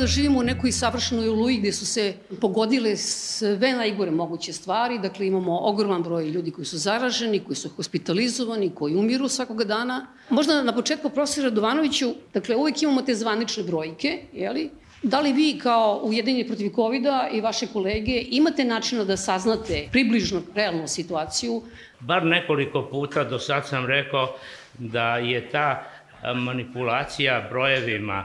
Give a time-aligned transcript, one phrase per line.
[0.00, 4.98] da živimo u nekoj savršenoj oluji gde su se pogodile sve najgore moguće stvari.
[4.98, 10.06] Dakle, imamo ogroman broj ljudi koji su zaraženi, koji su hospitalizovani, koji umiru svakoga dana.
[10.30, 14.70] Možda na početku profesor Radovanoviću, dakle, uvek imamo te zvanične brojke, jeli?
[15.02, 20.42] Da li vi kao Ujedinjeni protiv covid i vaše kolege imate načina da saznate približno
[20.54, 21.62] realnu situaciju?
[22.00, 24.36] Bar nekoliko puta do sad sam rekao
[24.78, 25.84] da je ta
[26.34, 28.24] manipulacija brojevima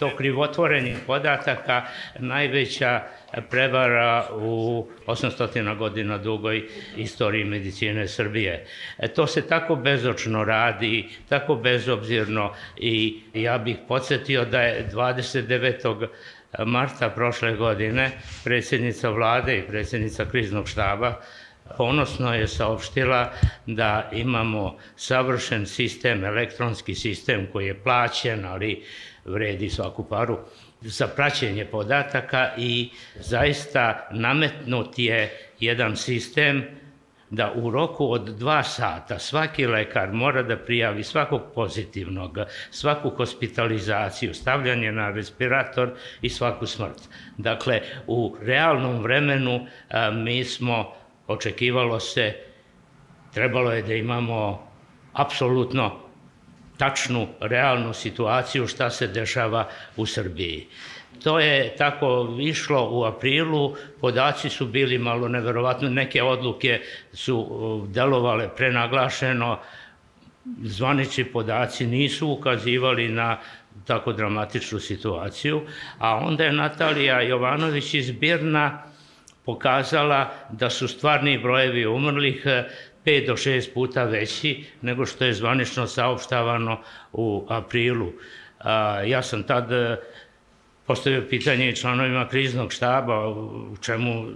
[0.00, 1.82] to krivotvorenje podataka
[2.18, 3.02] najveća
[3.50, 8.66] prevara u 800 godina dugoj istoriji medicine Srbije.
[8.98, 16.06] E, to se tako bezočno radi, tako bezobzirno i ja bih podsjetio da je 29
[16.58, 18.10] marta prošle godine
[18.44, 21.20] predsjednica vlade i predsjednica kriznog štaba
[21.76, 23.32] ponosno je saopštila
[23.66, 28.84] da imamo savršen sistem, elektronski sistem koji je plaćen, ali
[29.24, 30.38] vredi svaku paru
[30.80, 32.90] za praćenje podataka i
[33.20, 36.64] zaista nametnut je jedan sistem
[37.30, 42.38] da u roku od dva sata svaki lekar mora da prijavi svakog pozitivnog,
[42.70, 45.90] svaku hospitalizaciju, stavljanje na respirator
[46.22, 47.08] i svaku smrt.
[47.36, 50.92] Dakle, u realnom vremenu a, mi smo,
[51.26, 52.34] očekivalo se,
[53.34, 54.66] trebalo je da imamo
[55.12, 56.09] apsolutno
[56.80, 60.66] tačnu, realnu situaciju šta se dešava u Srbiji.
[61.22, 66.80] To je tako išlo u aprilu, podaci su bili malo neverovatno, neke odluke
[67.12, 69.58] su uh, delovale prenaglašeno,
[70.62, 73.36] zvanični podaci nisu ukazivali na
[73.86, 75.60] tako dramatičnu situaciju,
[75.98, 78.82] a onda je Natalija Jovanović iz Birna
[79.44, 82.46] pokazala da su stvarni brojevi umrlih
[83.04, 86.80] 5 do 6 puta veći nego što je zvanično saopštavano
[87.12, 88.12] u aprilu.
[89.06, 89.96] Ja sam tad e,
[90.86, 94.26] postavio pitanje članovima kriznog štaba u čemu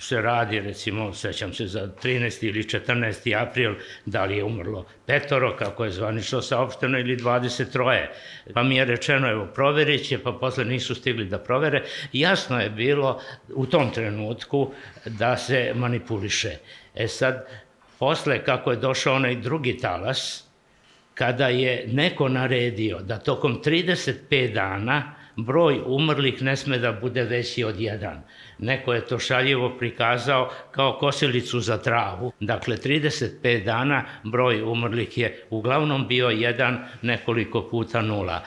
[0.00, 2.48] se radi, recimo, sećam se za 13.
[2.48, 3.42] ili 14.
[3.42, 3.74] april,
[4.06, 8.06] da li je umrlo petoro, kako je zvanično saopšteno, ili 23.
[8.54, 11.82] Pa mi je rečeno, evo, proverit će, pa posle nisu stigli da provere.
[12.12, 13.20] Jasno je bilo
[13.54, 14.72] u tom trenutku
[15.04, 16.56] da se manipuliše.
[16.94, 17.46] E sad,
[18.00, 20.44] Posle, kako je došao onaj drugi talas,
[21.14, 27.64] kada je neko naredio da tokom 35 dana broj umrlih ne sme da bude veći
[27.64, 28.22] od jedan.
[28.58, 32.32] Neko je to šaljivo prikazao kao kosilicu za travu.
[32.40, 38.42] Dakle, 35 dana broj umrlih je uglavnom bio jedan nekoliko puta nula.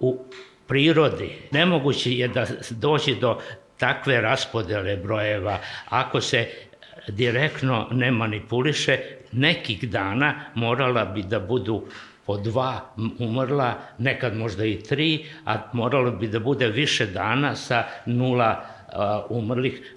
[0.00, 0.24] U
[0.66, 3.38] prirodi nemoguće je da doći do
[3.78, 6.48] takve raspodele brojeva ako se
[7.10, 8.98] direktno ne manipuliše,
[9.32, 11.84] nekih dana morala bi da budu
[12.26, 17.84] po dva umrla, nekad možda i tri, a moralo bi da bude više dana sa
[18.06, 18.64] nula
[19.28, 19.96] umrlih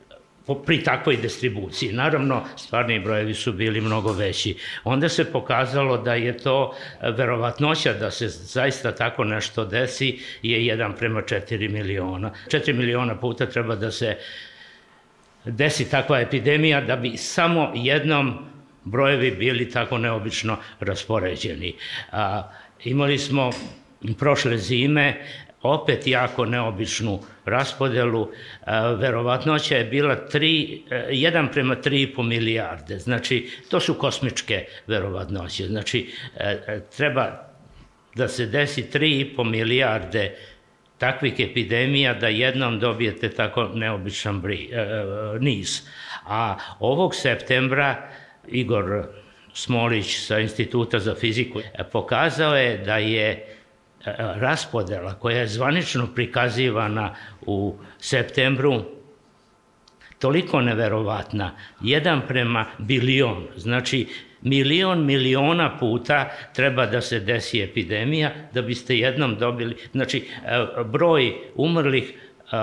[0.66, 1.94] pri takvoj distribuciji.
[1.94, 4.58] Naravno, stvarni brojevi su bili mnogo veći.
[4.84, 10.98] Onda se pokazalo da je to verovatnoća da se zaista tako nešto desi je 1
[10.98, 12.32] prema 4 miliona.
[12.48, 14.53] 4 miliona puta treba da se uh,
[15.46, 18.38] desi takva epidemija da bi samo jednom
[18.84, 21.76] brojevi bili tako neobično raspoređeni.
[22.12, 22.52] A,
[22.84, 23.50] imali smo
[24.20, 25.22] prošle zime
[25.62, 28.30] opet jako neobičnu raspodelu,
[28.98, 36.14] verovatnoća je bila 3, 1 e, prema 3,5 milijarde, znači to su kosmičke verovatnoće, znači
[36.38, 37.54] e, e, treba
[38.16, 40.36] da se desi 3,5 milijarde
[40.98, 45.04] takvih epidemija da jednom dobijete tako neobičan bri, e, e,
[45.40, 45.82] niz.
[46.26, 48.10] A ovog septembra
[48.48, 49.04] Igor
[49.54, 53.46] Smolić sa Instituta za fiziku pokazao je da je e,
[54.18, 58.84] raspodela koja je zvanično prikazivana u septembru
[60.24, 64.08] toliko neverovatna, jedan prema bilion, znači
[64.42, 71.34] milion miliona puta treba da se desi epidemija da biste jednom dobili, znači e, broj
[71.56, 72.56] umrlih e,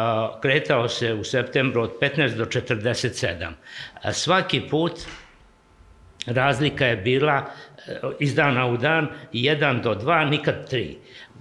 [0.42, 3.50] kretao se u septembru od 15 do 47.
[4.12, 4.92] Svaki put
[6.26, 10.94] razlika je bila e, iz dana u dan, 1 do 2, nikad 3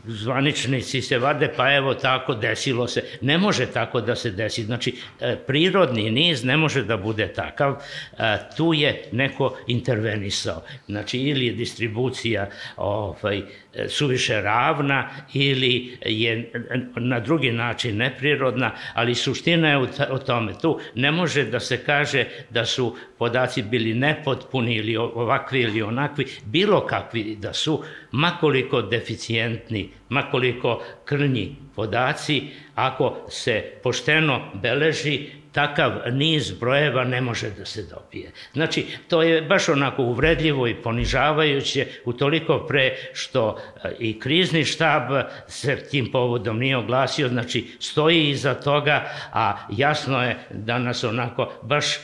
[0.08, 3.04] zvaničnici se vade, pa evo tako desilo se.
[3.22, 4.64] Ne može tako da se desi.
[4.64, 7.76] Znači, e, prirodni niz ne može da bude takav.
[8.18, 10.64] E, tu je neko intervenisao.
[10.88, 13.44] Znači, ili je distribucija ovaj,
[13.88, 16.52] suviše ravna ili je
[16.96, 19.78] na drugi način neprirodna, ali suština je
[20.12, 20.54] u tome.
[20.62, 26.26] Tu ne može da se kaže da su podaci bili nepotpuni ili ovakvi ili onakvi,
[26.46, 32.42] bilo kakvi da su, makoliko deficijentni makoliko krnji podaci,
[32.76, 38.32] ako se pošteno beleži, takav niz brojeva ne može da se dobije.
[38.54, 45.04] Znači, to je baš onako uvredljivo i ponižavajuće, utoliko pre što e, i krizni štab
[45.48, 49.04] se tim povodom nije oglasio, znači stoji iza toga,
[49.34, 52.00] a jasno je da nas onako baš e,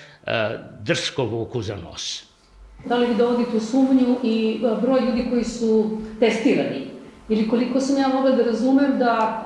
[0.79, 2.23] drsko vuku za nos.
[2.85, 6.85] Da li vi dovodite u sumnju i e, broj ljudi koji su testirani?
[7.29, 9.45] Ili koliko sam ja mogla da razumem da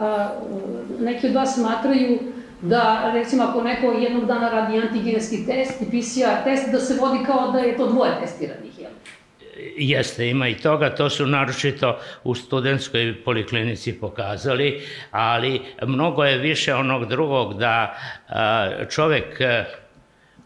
[0.99, 2.19] neki od vas smatraju
[2.61, 7.19] da recimo ako neko jednog dana radi antigenski test i PCR test, da se vodi
[7.25, 8.91] kao da je to dvoje testiranih, jel?
[9.77, 16.75] Jeste, ima i toga, to su naročito u studentskoj poliklinici pokazali, ali mnogo je više
[16.75, 17.95] onog drugog da
[18.89, 19.41] čovek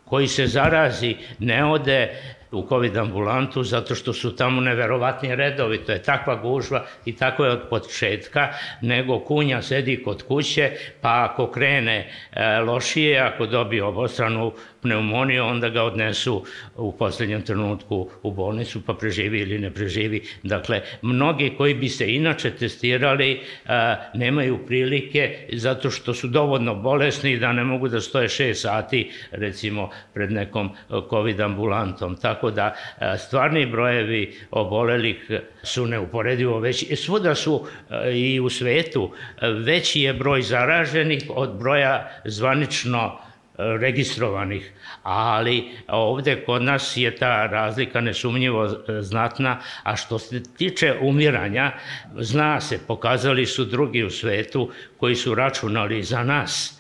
[0.06, 2.10] koji se zarazi ne ode
[2.54, 7.46] u COVID ambulantu zato što su tamo neverovatni redovi, to je takva gužva i tako
[7.46, 8.48] je od početka,
[8.82, 10.72] nego kunja sedi kod kuće,
[11.02, 14.52] pa ako krene e, lošije, ako dobije obostranu
[14.82, 16.46] pneumoniju, onda ga odnesu
[16.76, 20.22] u poslednjem trenutku u bolnicu, pa preživi ili ne preživi.
[20.44, 27.38] Dakle, mnogi koji bi se inače testirali a, nemaju prilike zato što su dovoljno bolesni
[27.38, 30.70] da ne mogu da stoje 6 sati, recimo, pred nekom
[31.10, 32.16] COVID ambulantom.
[32.16, 35.32] Tako da a, stvarni brojevi obolelih
[35.64, 36.96] su neuporedivo veći.
[36.96, 39.12] Svuda su a, i u svetu
[39.42, 43.20] veći je broj zaraženih od broja zvanično
[43.58, 44.72] registrovanih,
[45.04, 48.70] ali ovde kod nas je ta razlika nesumnjivo
[49.00, 51.72] znatna, a što se tiče umiranja,
[52.18, 56.80] zna se, pokazali su drugi u svetu koji su računali za nas.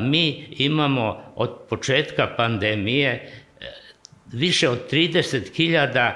[0.00, 3.30] Mi imamo od početka pandemije e,
[4.32, 6.12] više od 30.000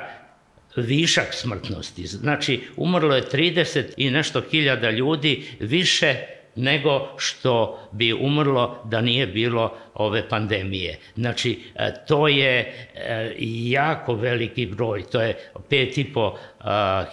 [0.77, 2.07] višak smrtnosti.
[2.07, 6.17] Znači, umrlo je 30 i nešto hiljada ljudi više
[6.57, 10.99] nego što bi umrlo da nije bilo ove pandemije.
[11.17, 12.59] Znači, e, to je
[12.95, 15.37] e, jako veliki broj, to je
[15.69, 16.39] pet i po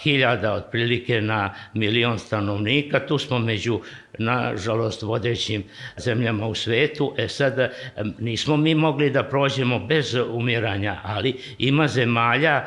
[0.04, 3.80] hiljada otprilike na milion stanovnika, tu smo među
[4.24, 5.64] nažalost vodećim
[5.98, 7.14] zemljama u svetu.
[7.18, 7.72] E sad,
[8.20, 12.66] nismo mi mogli da prođemo bez umiranja, ali ima zemalja,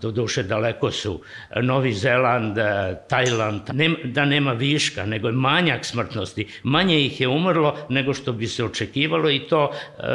[0.00, 1.22] do duše daleko su,
[1.62, 2.56] Novi Zeland,
[3.08, 3.60] Tajland,
[4.04, 6.46] da nema viška, nego je manjak smrtnosti.
[6.62, 9.70] Manje ih je umrlo nego što bi se očekivalo i to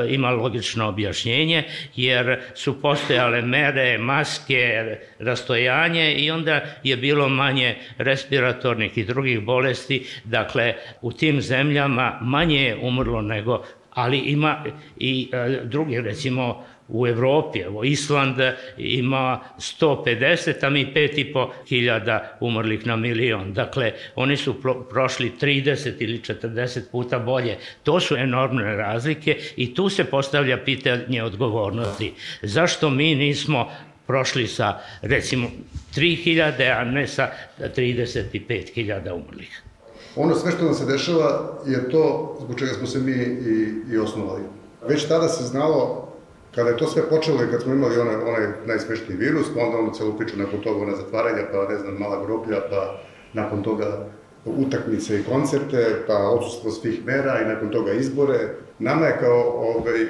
[0.10, 1.63] ima logično objašnjenje,
[1.95, 10.06] jer su postojale mere, maske, rastojanje i onda je bilo manje respiratornih i drugih bolesti
[10.44, 13.64] Dakle, u tim zemljama manje je umrlo nego,
[13.94, 14.64] ali ima
[14.98, 18.36] i e, drugi, recimo, u Evropi, evo Island
[18.78, 23.54] ima 150, a mi 5,5 hiljada umrlih na milion.
[23.54, 27.58] Dakle, oni su pro, prošli 30 ili 40 puta bolje.
[27.84, 32.14] To su enormne razlike i tu se postavlja pitanje odgovornosti.
[32.42, 33.72] Zašto mi nismo
[34.08, 35.52] prošli sa, recimo,
[35.96, 39.69] 3000, a ne sa 35.000 umrlih?
[40.16, 43.97] Ono sve što nam se dešava je to zbog čega smo se mi i, i
[43.97, 44.42] osnovali.
[44.87, 46.07] Već tada se znalo,
[46.56, 49.78] kada je to sve počelo i kad smo imali onaj, onaj najsmešniji virus, pa onda
[49.78, 52.99] ono celu priču nakon toga ona zatvaranja, pa ne znam, mala groblja, pa
[53.33, 54.06] nakon toga
[54.45, 58.56] utakmice i koncerte, pa odsustvo svih mera i nakon toga izbore.
[58.80, 60.06] Nama je kao ovaj,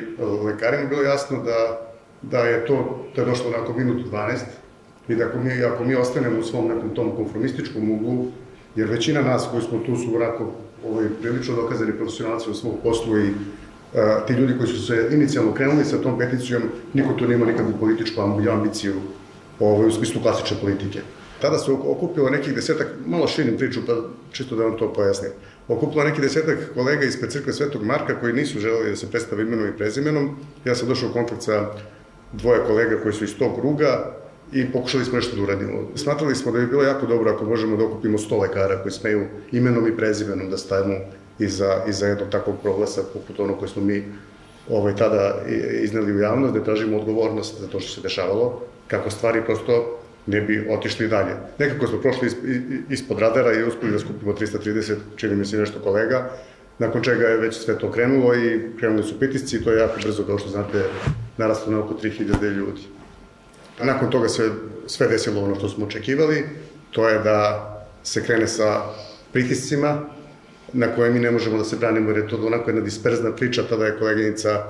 [0.45, 1.89] lekarima bilo jasno da,
[2.21, 4.37] da je to, to je došlo nakon minutu 12
[5.07, 8.25] i da ako mi, ako mi ostanemo u svom nekom tom konformističkom uglu,
[8.75, 10.51] jer većina nas koji smo tu su onako
[10.85, 13.31] ovaj, prilično dokazani profesionalci u svom poslu i
[13.95, 16.61] a, ti ljudi koji su se inicijalno krenuli sa tom peticijom,
[16.93, 18.93] niko tu nema nikakvu političku ambiciju
[19.59, 20.99] ovaj, u smislu klasične politike.
[21.41, 23.93] Tada se okupilo nekih desetak, malo širim priču, pa
[24.31, 25.31] čisto da vam to pojasnim.
[25.67, 29.67] Okupilo nekih desetak kolega ispred crkve Svetog Marka koji nisu želeli da se predstave imenom
[29.67, 30.35] i prezimenom.
[30.65, 31.67] Ja sam došao u kontakt sa
[32.33, 34.18] dvoje kolega koji su iz tog kruga
[34.51, 35.87] i pokušali smo nešto da uradimo.
[35.95, 39.27] Smatrali smo da bi bilo jako dobro ako možemo da okupimo 100 lekara koji smeju
[39.51, 40.95] imenom i prezimenom da stavimo
[41.39, 44.03] iza, iza jednog takvog proglasa poput ono koje smo mi
[44.69, 45.35] ovaj, tada
[45.81, 50.41] izneli u javnost, da tražimo odgovornost za to što se dešavalo, kako stvari prosto ne
[50.41, 51.33] bi otišli dalje.
[51.59, 52.35] Nekako smo prošli is,
[52.89, 56.29] ispod radara i uspeli da skupimo 330, čini mi se nešto kolega,
[56.79, 59.99] nakon čega je već sve to krenulo i krenuli su pritisci i to je jako
[60.03, 60.83] brzo, kao što znate,
[61.37, 62.81] narastlo na oko 3000 ljudi.
[63.83, 64.50] Nakon toga se
[64.88, 66.45] sve desilo ono što smo očekivali,
[66.91, 67.65] to je da
[68.03, 68.81] se krene sa
[69.33, 70.00] pritiscima
[70.74, 73.63] na koje mi ne možemo da se branimo jer je to onako jedna disperzna priča,
[73.69, 74.63] tada je koleginica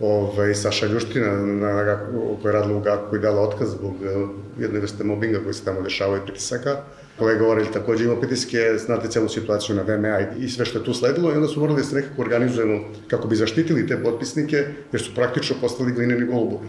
[0.00, 1.98] ovaj, Saša Ljuština na, na,
[2.42, 5.64] koja je radila u GAK-u i dala otkaz zbog uh, jedne vrste mobinga koji se
[5.64, 6.76] tamo dešavao i pritisaka.
[7.18, 10.94] kolega Orelj takođe imao pritiske, znate celu situaciju na VMA i sve što je tu
[10.94, 15.02] sledilo i onda su morali da se nekako organizujemo kako bi zaštitili te potpisnike, jer
[15.02, 16.68] su praktično postali glineni golubovi.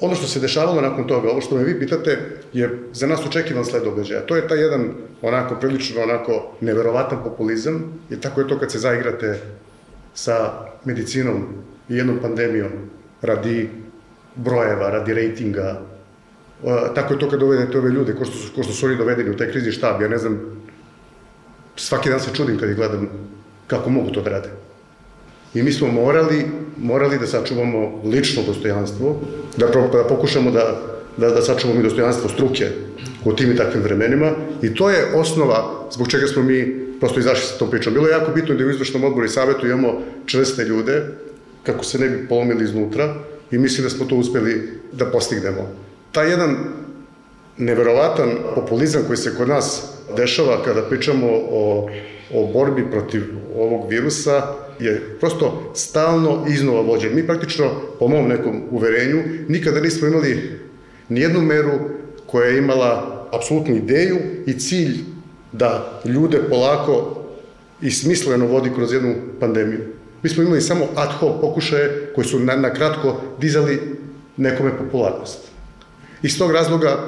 [0.00, 2.18] Ono što se dešavalo nakon toga, ovo što me vi pitate,
[2.52, 4.26] je za nas očekivan sled događaja.
[4.26, 4.90] To je taj jedan
[5.22, 9.40] onako prilično onako neverovatan populizam i tako je to kad se zaigrate
[10.14, 10.50] sa
[10.84, 11.44] medicinom
[11.88, 12.70] i jednom pandemijom
[13.22, 13.68] radi
[14.34, 15.80] brojeva, radi rejtinga.
[16.94, 19.30] Tako je to kad dovedete ove ljude, ko što su, ko što su oni dovedeni
[19.30, 20.02] u taj krizni štab.
[20.02, 20.62] Ja ne znam,
[21.76, 23.08] svaki dan se čudim kad ih gledam
[23.66, 24.48] kako mogu to da rade.
[25.54, 26.44] I mi smo morali,
[26.78, 29.20] morali da sačuvamo lično dostojanstvo,
[29.56, 30.80] da, da pokušamo da,
[31.16, 32.68] da, da sačuvamo i dostojanstvo struke
[33.24, 34.30] u tim i takvim vremenima
[34.62, 37.94] i to je osnova zbog čega smo mi prosto izašli sa tom pričom.
[37.94, 41.02] Bilo je jako bitno da u izvršnom odboru i savetu imamo čvrste ljude,
[41.62, 43.14] kako se ne bi polomili iznutra
[43.50, 45.68] i mislim da smo to uspeli da postignemo.
[46.12, 46.56] Taj jedan
[47.56, 49.82] neverovatan populizam koji se kod nas
[50.16, 51.90] dešava kada pričamo o,
[52.34, 53.22] o borbi protiv
[53.56, 57.14] ovog virusa je prosto stalno iznova vođen.
[57.14, 60.58] Mi praktično, po mom nekom uverenju, nikada nismo imali
[61.08, 61.72] nijednu meru
[62.26, 64.16] koja je imala apsolutnu ideju
[64.46, 64.98] i cilj
[65.52, 67.24] da ljude polako
[67.82, 69.80] i smisleno vodi kroz jednu pandemiju.
[70.22, 73.80] Mi smo imali samo ad hoc pokušaje koji su na, na kratko dizali
[74.36, 75.38] nekome popularnost.
[76.22, 76.98] Iz tog razloga,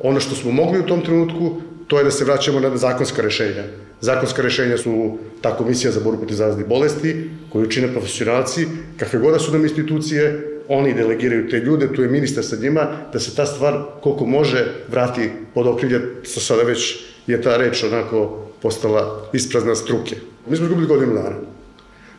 [0.00, 3.64] ono što smo mogli u tom trenutku, to je da se vraćamo na zakonska rešenja.
[4.00, 8.66] Zakonska rešenja su ta komisija za borbu protiv zaraznih bolesti, koju čine profesionalci,
[8.96, 12.86] kakve god da su nam institucije, oni delegiraju te ljude, tu je ministar sa njima,
[13.12, 17.82] da se ta stvar koliko može vrati pod okrilje, sa sada već je ta reč
[17.82, 20.16] onako postala isprazna struke.
[20.48, 21.36] Mi smo izgubili godinu dana.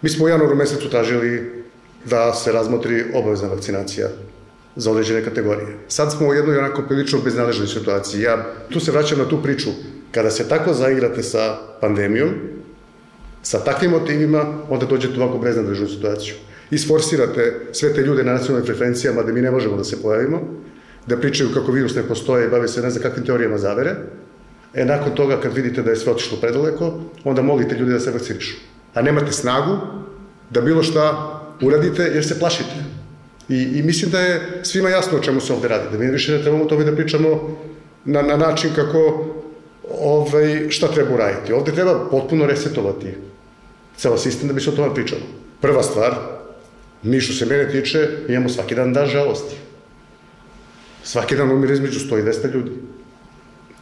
[0.01, 1.63] Mi smo u januaru mesecu tražili
[2.05, 4.07] da se razmotri obavezna vakcinacija
[4.77, 5.77] za određene kategorije.
[5.87, 8.21] Sad smo u jednoj onako prilično beznaležnoj situaciji.
[8.21, 9.69] Ja tu se vraćam na tu priču.
[10.11, 12.29] Kada se tako zaigrate sa pandemijom,
[13.41, 16.35] sa takvim motivima, onda dođete u ovako beznaležnu situaciju.
[16.71, 20.41] Isforsirate sve te ljude na nacionalnim frekvencijama da mi ne možemo da se pojavimo,
[21.07, 23.95] da pričaju kako virus ne postoje i bave se ne znam kakvim teorijama zavere.
[24.73, 28.11] E, nakon toga, kad vidite da je sve otišlo predaleko, onda molite ljude da se
[28.11, 28.57] vakcinišu.
[28.93, 29.77] A nemate snagu
[30.49, 32.96] da bilo šta uradite jer se plašite.
[33.49, 36.31] I, I mislim da je svima jasno o čemu se ovde radi, da mi više
[36.31, 37.57] ne trebamo o tome da pričamo
[38.05, 39.25] na, na način kako
[39.99, 41.53] ovaj, šta treba uraditi.
[41.53, 43.13] Ovde treba potpuno resetovati
[43.97, 45.21] ceo sistem da bi se o tome pričalo.
[45.61, 46.15] Prva stvar,
[47.03, 49.55] mi što se mene tiče, imamo svaki dan dan žalosti.
[51.03, 52.71] Svaki dan umire između 100 i 200 ljudi.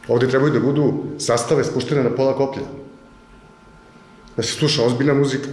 [0.08, 2.62] Ovde trebaju da budu sastave spuštene na pola koplja.
[4.36, 5.48] Da se sluša ozbiljna muzika.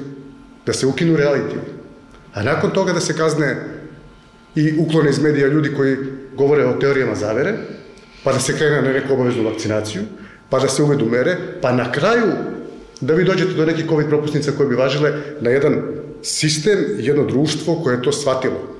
[0.65, 1.57] Da se ukinu reality.
[2.33, 3.82] A nakon toga da se kazne
[4.55, 5.97] i uklone iz medija ljudi koji
[6.35, 7.53] govore o teorijama zavere,
[8.23, 10.01] pa da se krene na neku obaveznu vakcinaciju,
[10.49, 12.31] pa da se uvedu mere, pa na kraju
[13.01, 15.81] da vi dođete do nekih COVID propusnica koje bi važile na jedan
[16.21, 18.73] sistem, jedno društvo koje je to shvatilo.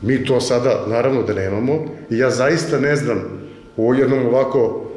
[0.00, 3.18] Mi to sada, naravno da nemamo, i ja zaista ne znam
[3.76, 4.90] u jednom ovako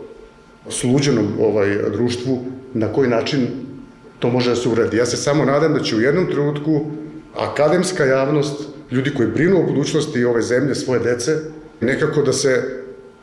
[0.69, 3.47] sluđenom ovaj, društvu na koji način
[4.19, 4.97] to može da se uredi.
[4.97, 6.85] Ja se samo nadam da će u jednom trenutku
[7.37, 11.37] akademska javnost ljudi koji brinu o budućnosti ove zemlje, svoje dece,
[11.81, 12.63] nekako da se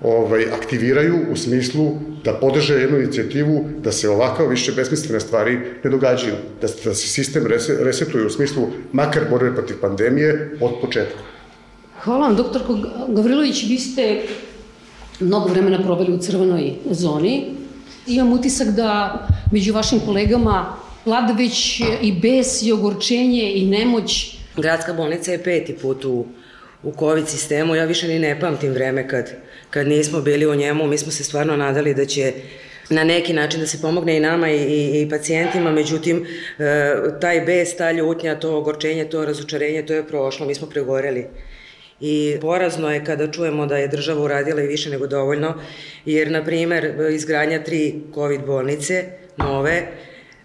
[0.02, 1.92] ovaj, aktiviraju u smislu
[2.24, 7.08] da podrže jednu inicijativu da se ovakav više besmislene stvari ne događaju, da, da se
[7.08, 7.46] sistem
[7.80, 11.18] resetuje u smislu makar borbe protiv pandemije od početka.
[12.00, 14.22] Hvala vam, doktorko Gavrilović, vi ste
[15.20, 17.54] mnogo vremena proveli u crvenoj zoni.
[18.06, 19.18] Imam utisak da
[19.52, 25.76] među vašim kolegama vlada već i bes i ogorčenje i nemoć Gradska bolnica je peti
[25.82, 26.26] put u,
[26.82, 29.30] u COVID sistemu, ja više ni ne pamtim vreme kad,
[29.70, 32.32] kad nismo bili u njemu, mi smo se stvarno nadali da će
[32.90, 36.26] na neki način da se pomogne i nama i, i, i pacijentima, međutim,
[36.58, 41.26] e, taj bes, ta ljutnja, to ogorčenje, to razočarenje, to je prošlo, mi smo pregoreli.
[42.00, 45.54] I porazno je kada čujemo da je država uradila i više nego dovoljno,
[46.04, 49.04] jer, na primer, izgradnja tri COVID bolnice,
[49.36, 49.86] nove,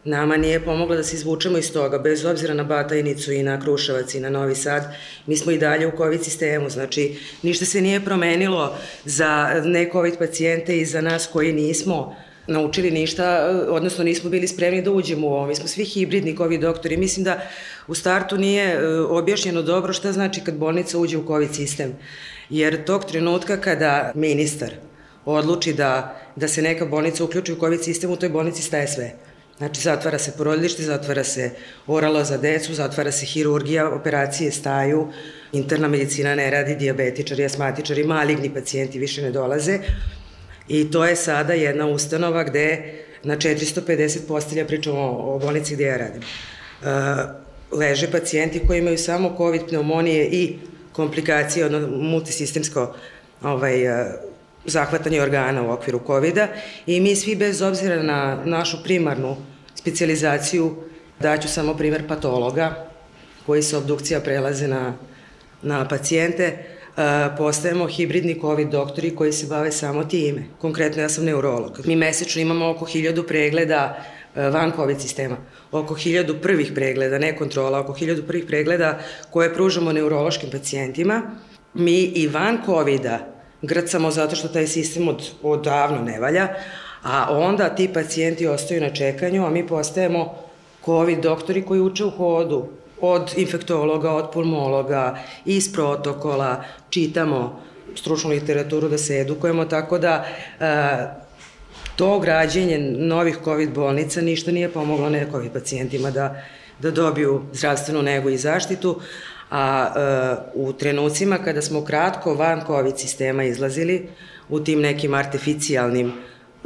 [0.08, 4.14] Nama nije pomoglo da se izvučemo iz toga, bez obzira na Batajnicu i na Kruševac
[4.16, 4.84] i na Novi Sad.
[5.26, 10.18] Mi smo i dalje u COVID sistemu, znači ništa se nije promenilo za ne COVID
[10.18, 12.16] pacijente i za nas koji nismo
[12.48, 15.48] naučili ništa, odnosno nismo bili spremni da uđemo u ovo.
[15.48, 16.98] Mi smo svi hibridni COVID doktori.
[16.98, 17.42] Mislim da
[17.88, 21.96] u startu nije e, objašnjeno dobro šta znači kad bolnica uđe u COVID sistem.
[22.50, 24.72] Jer tog trenutka kada ministar
[25.26, 29.27] odluči da, da se neka bolnica uključi u COVID sistem, u toj bolnici staje sve.
[29.58, 31.52] Znači, zatvara se porodilište, zatvara se
[31.88, 35.08] oralo za decu, zatvara se hirurgija, operacije staju,
[35.54, 39.80] interna medicina ne radi, diabetičari, asmatičari, maligni pacijenti više ne dolaze.
[40.68, 45.98] I to je sada jedna ustanova gde na 450 postelja, pričamo o bolnici gde ja
[45.98, 46.88] radim, uh,
[47.80, 50.58] leže pacijenti koji imaju samo COVID pneumonije i
[50.92, 52.96] komplikacije, odno multisistemsko
[53.42, 54.27] ovaj, uh,
[54.68, 56.38] zahvatanje organa u okviru covid
[56.86, 59.36] i mi svi bez obzira na našu primarnu
[59.76, 60.76] specializaciju,
[61.20, 62.88] daću samo primer patologa,
[63.46, 64.94] koji se obdukcija prelaze na,
[65.62, 66.58] na pacijente,
[67.38, 70.44] postajemo hibridni COVID doktori koji se bave samo time.
[70.60, 71.80] Konkretno ja sam neurolog.
[71.86, 74.04] Mi mesečno imamo oko hiljadu pregleda
[74.36, 75.38] van COVID sistema.
[75.72, 79.00] Oko hiljadu prvih pregleda, ne kontrola, oko hiljadu prvih pregleda
[79.32, 81.22] koje pružamo neurološkim pacijentima.
[81.74, 86.48] Mi i van COVID-a grcamo zato što taj sistem od, odavno ne valja,
[87.04, 90.36] a onda ti pacijenti ostaju na čekanju, a mi postajemo
[90.86, 92.68] COVID doktori koji uče u hodu,
[93.02, 97.62] od infektologa, od pulmologa, iz protokola, čitamo
[97.96, 100.68] stručnu literaturu da se edukujemo, tako da e,
[101.96, 106.42] to građenje novih COVID bolnica ništa nije pomoglo ne COVID pacijentima da,
[106.80, 109.00] da dobiju zdravstvenu negu i zaštitu,
[109.50, 114.10] a e, u trenucima kada smo kratko van COVID sistema izlazili,
[114.50, 116.14] u tim nekim artificijalnim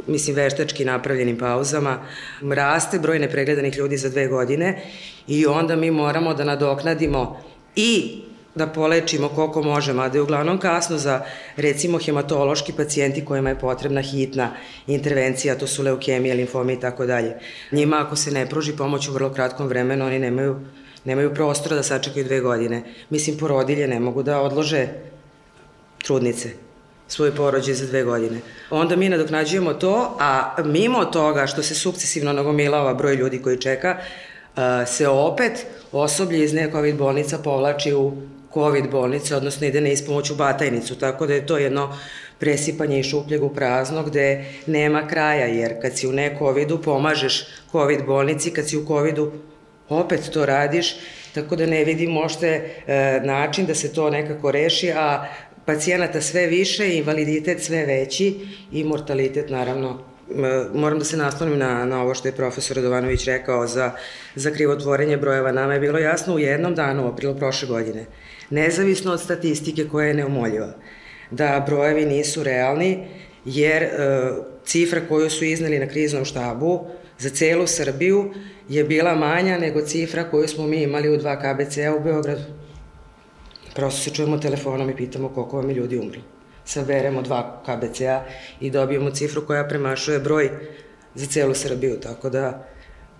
[0.06, 1.98] mislim, veštački napravljenim pauzama,
[2.40, 4.82] raste broj nepregledanih ljudi za dve godine
[5.26, 7.40] i onda mi moramo da nadoknadimo
[7.76, 8.22] i
[8.54, 11.24] da polečimo koliko možemo, a da je uglavnom kasno za
[11.56, 14.50] recimo hematološki pacijenti kojima je potrebna hitna
[14.86, 17.34] intervencija, to su leukemije, limfomi i tako dalje.
[17.72, 20.60] Njima ako se ne pruži pomoć u vrlo kratkom vremenu, oni nemaju,
[21.04, 22.82] nemaju prostora da sačekaju dve godine.
[23.10, 24.88] Mislim, porodilje ne mogu da odlože
[26.04, 26.50] trudnice
[27.12, 28.40] svoj porođaj za dve godine.
[28.70, 33.96] Onda mi nadoknađujemo to, a mimo toga što se sukcesivno nagomilava broj ljudi koji čeka,
[34.86, 38.12] se opet osoblje iz ne COVID bolnica povlači u
[38.54, 41.96] COVID bolnice, odnosno ide na ispomoć u batajnicu, tako da je to jedno
[42.38, 47.46] presipanje i šupljeg u prazno gde nema kraja, jer kad si u ne COVID-u pomažeš
[47.72, 49.32] COVID bolnici, kad si u COVID-u
[49.92, 50.96] opet to radiš,
[51.34, 52.46] tako da ne vidim možete
[52.86, 55.26] e, način da se to nekako reši, a
[55.66, 58.40] pacijenata sve više, invaliditet sve veći
[58.72, 60.12] i mortalitet naravno
[60.74, 63.90] moram da se nastavim na, na ovo što je profesor Radovanović rekao za,
[64.34, 65.52] za krivotvorenje brojeva.
[65.52, 68.06] Nama je bilo jasno u jednom danu, u aprilu prošle godine,
[68.50, 70.74] nezavisno od statistike koja je neumoljiva,
[71.30, 73.06] da brojevi nisu realni,
[73.44, 73.88] jer e,
[74.64, 76.86] cifra koju su iznali na kriznom štabu
[77.22, 78.32] za celu Srbiju
[78.68, 82.42] je bila manja nego cifra koju smo mi imali u dva KBC-a u Beogradu.
[83.74, 86.22] Prosto se čujemo telefonom i pitamo koliko vam je ljudi umrlo.
[86.64, 88.24] Saberemo dva KBC-a
[88.60, 90.50] i dobijemo cifru koja premašuje broj
[91.14, 92.66] za celu Srbiju, tako da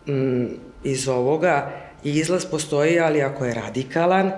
[0.08, 0.46] mm,
[0.84, 1.70] iz ovoga
[2.04, 4.36] izlaz postoji, ali ako je radikalan, e,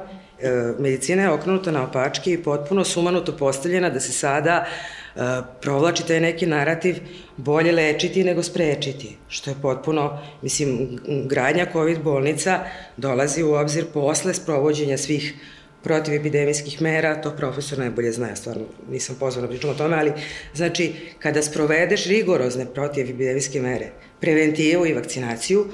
[0.78, 4.66] medicina je okrenuta na opački i potpuno sumanuto postavljena da se sada
[5.60, 6.96] provlači taj neki narativ
[7.36, 12.60] bolje lečiti nego sprečiti, što je potpuno, mislim, gradnja COVID bolnica
[12.96, 15.34] dolazi u obzir posle sprovođenja svih
[15.82, 20.12] protivepidemijskih mera, to profesor najbolje zna, ja stvarno nisam pozvana da pričam o tome, ali
[20.54, 25.66] znači kada sprovedeš rigorozne protivepidemijske mere, preventivu i vakcinaciju,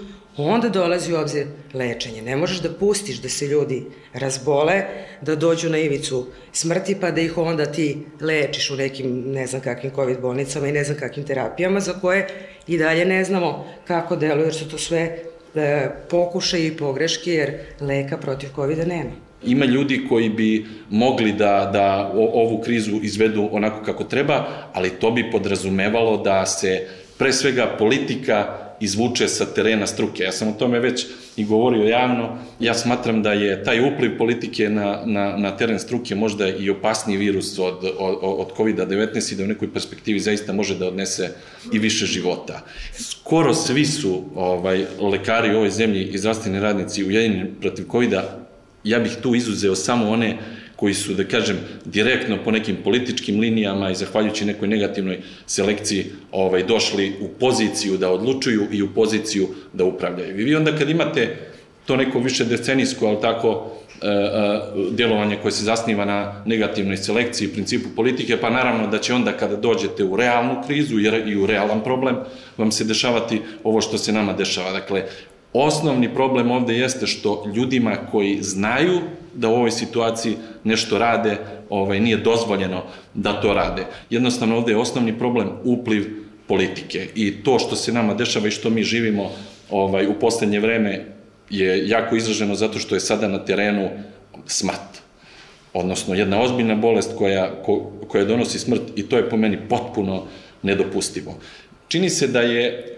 [0.44, 2.22] onda dolazi u obzir lečenje.
[2.22, 4.82] Ne možeš da pustiš da se ljudi razbole,
[5.22, 9.62] da dođu na ivicu smrti, pa da ih onda ti lečiš u nekim, ne znam
[9.62, 12.28] kakvim COVID bolnicama i ne znam kakvim terapijama, za koje
[12.66, 15.18] i dalje ne znamo kako deluju, jer su to sve
[15.54, 19.10] e, pokušaje i pogreške, jer leka protiv COVID-a nema.
[19.44, 25.10] Ima ljudi koji bi mogli da, da ovu krizu izvedu onako kako treba, ali to
[25.10, 30.22] bi podrazumevalo da se pre svega politika izvuče sa terena struke.
[30.22, 32.38] Ja sam o tome već i govorio javno.
[32.60, 37.16] Ja smatram da je taj upliv politike na, na, na teren struke možda i opasniji
[37.16, 41.30] virus od, od, od COVID-19 i da u nekoj perspektivi zaista može da odnese
[41.72, 42.60] i više života.
[42.92, 48.40] Skoro svi su ovaj, lekari u ovoj zemlji i zdravstveni radnici ujedinjeni protiv COVID-a
[48.84, 50.38] ja bih tu izuzeo samo one
[50.80, 56.62] koji su, da kažem, direktno po nekim političkim linijama i zahvaljujući nekoj negativnoj selekciji ovaj,
[56.62, 60.40] došli u poziciju da odlučuju i u poziciju da upravljaju.
[60.40, 61.36] I vi onda kad imate
[61.86, 67.46] to neko više decenijsko, ali tako, e, e, djelovanje koje se zasniva na negativnoj selekciji
[67.46, 71.46] i principu politike, pa naravno da će onda kada dođete u realnu krizu i u
[71.46, 72.16] realan problem,
[72.56, 74.72] vam se dešavati ovo što se nama dešava.
[74.72, 75.04] Dakle,
[75.52, 79.00] Osnovni problem ovde jeste što ljudima koji znaju
[79.34, 81.36] da u ovoj situaciji nešto rade,
[81.68, 82.82] ovaj, nije dozvoljeno
[83.14, 83.86] da to rade.
[84.10, 86.06] Jednostavno ovde je osnovni problem upliv
[86.46, 89.30] politike i to što se nama dešava i što mi živimo
[89.70, 91.04] ovaj, u poslednje vreme
[91.50, 93.88] je jako izraženo zato što je sada na terenu
[94.46, 95.02] smrt.
[95.72, 100.26] Odnosno jedna ozbiljna bolest koja, ko, koja donosi smrt i to je po meni potpuno
[100.62, 101.38] nedopustivo.
[101.88, 102.96] Čini se da je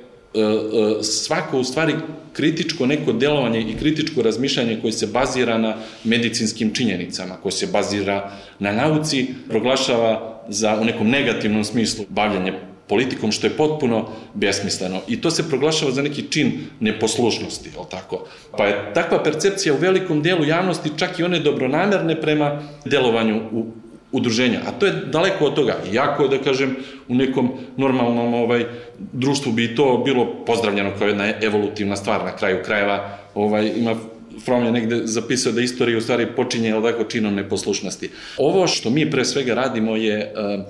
[1.02, 1.94] svako u stvari
[2.32, 8.30] kritičko neko delovanje i kritičko razmišljanje koje se bazira na medicinskim činjenicama, koje se bazira
[8.58, 12.52] na nauci, proglašava za u nekom negativnom smislu bavljanje
[12.88, 15.00] politikom, što je potpuno besmisleno.
[15.08, 18.26] I to se proglašava za neki čin neposlušnosti, je tako?
[18.56, 23.66] Pa je takva percepcija u velikom delu javnosti, čak i one dobronamerne prema delovanju u
[24.12, 25.76] udruženja, a to je daleko od toga.
[25.92, 26.76] Iako, da kažem,
[27.08, 28.64] u nekom normalnom ovaj,
[29.12, 33.18] društvu bi to bilo pozdravljeno kao jedna evolutivna stvar na kraju krajeva.
[33.34, 33.96] Ovaj, ima
[34.44, 38.10] From je negde zapisao da istorija u stvari počinje, jel tako, činom neposlušnosti.
[38.38, 40.64] Ovo što mi pre svega radimo je uh,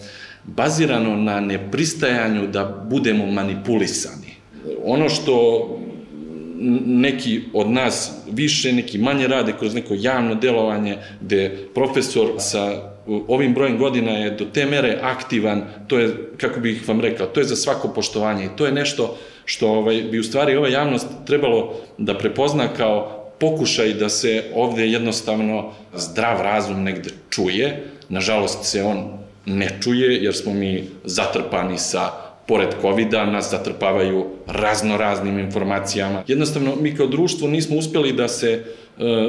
[0.44, 4.34] bazirano na nepristajanju da budemo manipulisani.
[4.84, 5.68] Ono što
[6.86, 13.54] neki od nas više, neki manje rade kroz neko javno delovanje, gde profesor sa ovim
[13.54, 17.46] brojem godina je do te mere aktivan, to je, kako bih vam rekao, to je
[17.46, 21.74] za svako poštovanje i to je nešto što ovaj, bi u stvari ova javnost trebalo
[21.98, 29.18] da prepozna kao pokušaj da se ovde jednostavno zdrav razum negde čuje, nažalost se on
[29.46, 36.22] ne čuje, jer smo mi zatrpani sa pored covid nas zatrpavaju razno raznim informacijama.
[36.26, 38.62] Jednostavno, mi kao društvo nismo uspeli da se e,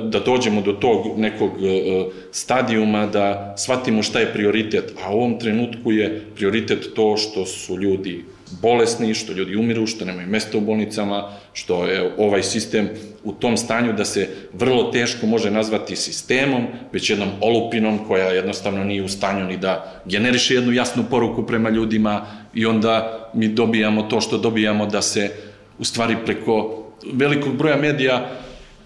[0.04, 5.40] da dođemo do tog nekog e, stadijuma da shvatimo šta je prioritet, a u ovom
[5.40, 8.24] trenutku je prioritet to što su ljudi
[8.62, 12.90] bolesni, što ljudi umiru, što nemaju mesta u bolnicama, što je ovaj sistem
[13.24, 18.84] u tom stanju da se vrlo teško može nazvati sistemom, već jednom olupinom koja jednostavno
[18.84, 24.04] nije u stanju ni da generiše jednu jasnu poruku prema ljudima i onda mi dobijamo
[24.04, 25.32] to što dobijamo da se
[25.80, 26.84] u stvari preko
[27.14, 28.30] velikog broja medija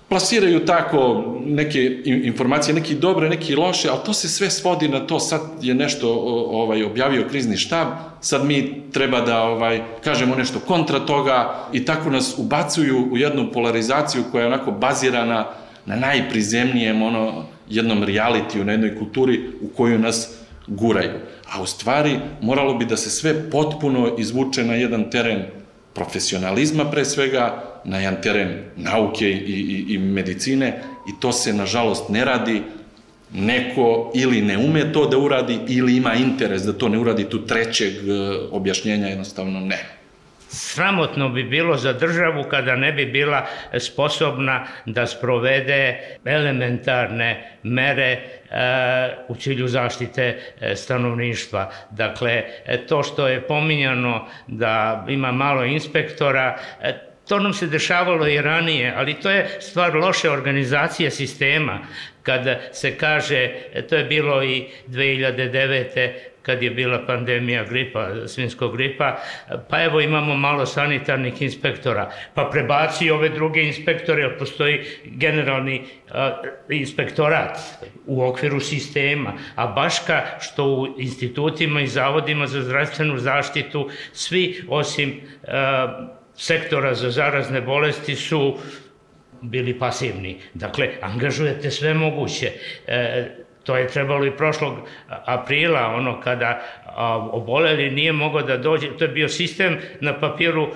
[0.10, 5.20] plasiraju tako neke informacije, neki dobre, neki loše, ali to se sve svodi na to,
[5.20, 6.14] sad je nešto
[6.52, 7.88] ovaj objavio krizni štab,
[8.22, 13.52] sad mi treba da ovaj kažemo nešto kontra toga i tako nas ubacuju u jednu
[13.52, 15.46] polarizaciju koja je onako bazirana
[15.86, 20.30] na najprizemnijem ono jednom realitiju, na jednoj kulturi u koju nas
[20.68, 21.14] guraju.
[21.54, 25.44] A u stvari moralo bi da se sve potpuno izvuče na jedan teren
[25.94, 32.10] profesionalizma pre svega, na jedan teren nauke i, i, i medicine i to se nažalost
[32.10, 32.62] ne radi
[33.34, 37.46] neko ili ne ume to da uradi ili ima interes da to ne uradi tu
[37.46, 38.02] trećeg e,
[38.52, 39.86] objašnjenja jednostavno ne.
[40.50, 43.46] Sramotno bi bilo za državu kada ne bi bila
[43.80, 48.20] sposobna da sprovede elementarne mere e,
[49.28, 51.72] u cilju zaštite e, stanovništva.
[51.92, 52.44] Dakle,
[52.88, 56.58] to što je pominjano da ima malo inspektora,
[57.28, 61.80] To nam se dešavalo i ranije, ali to je stvar loše organizacije sistema.
[62.24, 63.52] Kada se kaže,
[63.90, 66.12] to je bilo i 2009
[66.48, 69.18] kad je bila pandemija gripa, svinskog gripa,
[69.70, 76.42] pa evo imamo malo sanitarnih inspektora, pa prebaci ove druge inspektore, jer postoji generalni a,
[76.70, 77.60] inspektorat
[78.06, 84.64] u okviru sistema, a baš ka što u institutima i zavodima za zdravstvenu zaštitu svi
[84.70, 88.58] osim a, sektora za zarazne bolesti su
[89.42, 90.38] bili pasivni.
[90.54, 92.52] Dakle, angažujete sve moguće.
[92.88, 93.26] E,
[93.64, 94.74] to je trebalo i prošlog
[95.26, 100.68] aprila, ono kada a, oboleli nije mogao da dođe, to je bio sistem na papiru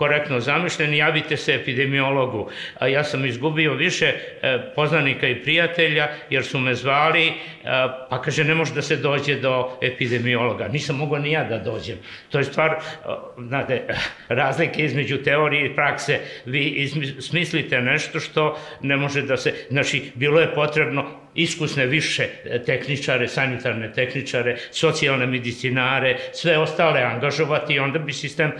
[0.00, 2.48] korektno zamišljen, javite se epidemiologu.
[2.88, 7.32] Ja sam izgubio više e, poznanika i prijatelja jer su me zvali, e,
[8.10, 10.68] pa kaže ne može da se dođe do epidemiologa.
[10.68, 11.98] Nisam mogao ni ja da dođem.
[12.30, 12.80] To je stvar, e,
[13.48, 13.82] znate,
[14.40, 16.20] razlike između teorije i prakse.
[16.46, 16.88] Vi
[17.20, 22.28] smislite nešto što ne može da se, znači, bilo je potrebno iskusne više
[22.66, 28.52] tehničare, sanitarne tehničare, socijalne medicinare, sve ostale angažovati i onda bi sistem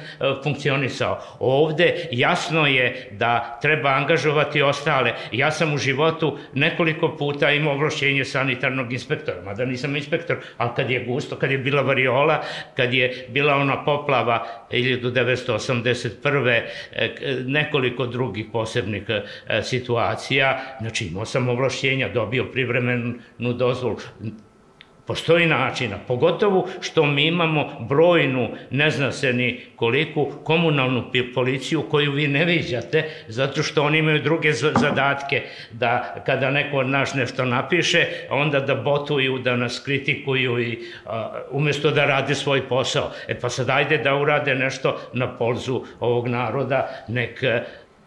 [0.44, 1.22] funkcionisao.
[1.38, 5.14] Ovde jasno je da treba angažovati ostale.
[5.32, 10.90] Ja sam u životu nekoliko puta imao ovlašćenje sanitarnog inspektora, mada nisam inspektor, ali kad
[10.90, 12.42] je gusto, kad je bila variola,
[12.76, 16.60] kad je bila ona poplava 1981.
[16.92, 17.10] E,
[17.46, 19.22] nekoliko drugih posebnih e,
[19.62, 23.96] situacija, znači imao sam ovlašćenja, dobio privremenu dozvolu
[25.10, 32.12] Postoji načina, pogotovo što mi imamo brojnu, ne zna se ni koliku, komunalnu policiju koju
[32.12, 35.42] vi ne viđate, zato što oni imaju druge zadatke,
[35.72, 41.42] da kada neko od nas nešto napiše, onda da botuju, da nas kritikuju i a,
[41.50, 43.10] umesto da rade svoj posao.
[43.28, 47.42] E pa sad ajde da urade nešto na polzu ovog naroda, nek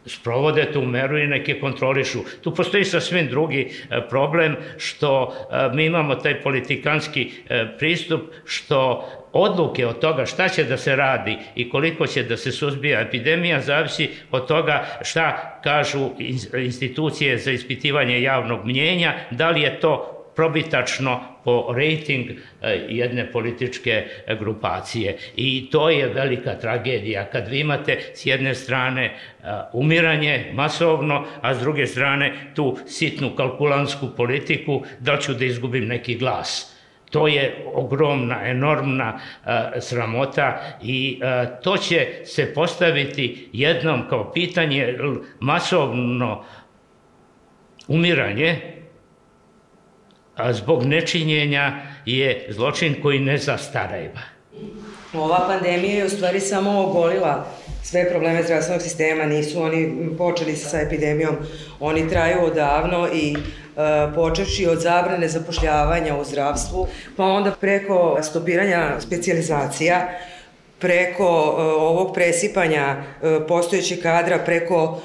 [0.06, 2.20] sprovode tu meru i neke kontrolišu.
[2.42, 3.72] Tu postoji sasvim drugi
[4.10, 5.36] problem što
[5.74, 7.32] mi imamo taj politikanski
[7.78, 12.52] pristup što odluke od toga šta će da se radi i koliko će da se
[12.52, 16.10] suzbija epidemija zavisi od toga šta kažu
[16.58, 22.30] institucije za ispitivanje javnog mnjenja, da li je to probitačno po rejting
[22.90, 24.04] jedne političke
[24.40, 25.18] grupacije.
[25.36, 29.18] I to je velika tragedija kad vi imate s jedne strane
[29.74, 36.16] umiranje masovno, a s druge strane tu sitnu kalkulansku politiku da ću da izgubim neki
[36.16, 36.74] glas.
[37.12, 41.20] To je ogromna, enormna uh, sramota i
[41.64, 44.98] to će se postaviti jednom kao pitanje
[45.40, 46.44] masovno
[47.88, 48.73] umiranje
[50.52, 51.74] zbog nečinjenja
[52.06, 54.22] je zločin koji ne zastareva.
[55.14, 57.48] Ova pandemija je u stvari samo ogolila
[57.84, 61.36] sve probleme zdravstvenog sistema, nisu oni počeli sa epidemijom,
[61.80, 63.36] oni traju odavno i
[63.78, 70.10] E, počeši od zabrane zapošljavanja u zdravstvu, pa onda preko stopiranja specializacija,
[70.80, 75.00] preko uh, ovog presipanja uh, postojećeg kadra, preko, uh,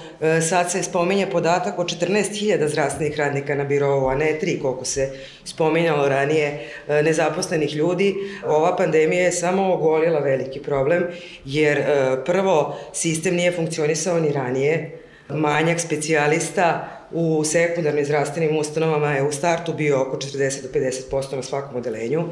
[0.48, 5.10] sad se spominje podatak o 14.000 zdravstvenih radnika na birovu, a ne tri, koliko se
[5.44, 8.14] spominjalo ranije, nezaposlenih ljudi.
[8.46, 11.06] Ova pandemija je samo ogolila veliki problem,
[11.44, 11.82] jer
[12.24, 19.72] prvo, sistem nije funkcionisao ni ranije, manjak specijalista u sekundarnim zdravstvenim ustanovama je u startu
[19.72, 20.68] bio oko 40 do
[21.12, 22.24] 50% na svakom odelenju,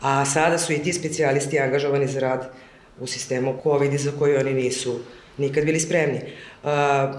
[0.00, 2.50] a sada su i ti specijalisti angažovani za rad
[3.02, 4.98] u sistemu COVID za koji oni nisu
[5.38, 6.18] nikad bili spremni.
[6.18, 6.70] Uh,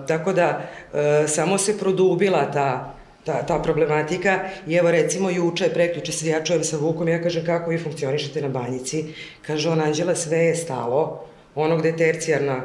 [0.07, 0.61] tako da,
[0.93, 6.43] uh, samo se produbila ta ta, ta problematika i evo recimo juče, preključe se ja
[6.43, 9.05] čujem sa Vukom, ja kažem kako vi funkcionišete na banjici,
[9.47, 12.61] kaže on Anđela sve je stalo, ono gde tercijarna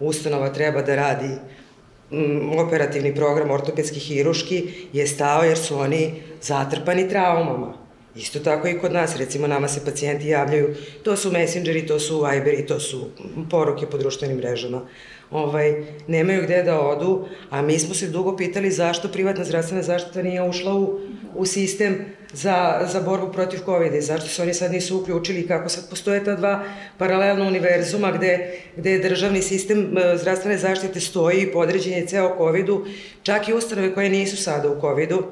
[0.00, 1.30] ustanova treba da radi
[2.14, 7.83] Mm, operativni program ortopedski hiruški je stao jer su oni zatrpani traumama.
[8.16, 12.24] Isto tako i kod nas, recimo nama se pacijenti javljaju, to su messengeri, to su
[12.24, 13.10] Viberi, to su
[13.50, 14.80] poruke po društvenim mrežama.
[15.30, 20.22] Ovaj, nemaju gde da odu, a mi smo se dugo pitali zašto privatna zdravstvena zaštita
[20.22, 21.00] nije ušla u,
[21.34, 25.46] u sistem za, za borbu protiv COVID-a i zašto se oni sad nisu uključili i
[25.46, 26.64] kako sad postoje ta dva
[26.98, 32.84] paralelna univerzuma gde, gde državni sistem e, zdravstvene zaštite stoji i podređen je ceo COVID-u,
[33.22, 35.22] čak i ustanove koje nisu sada u COVID-u,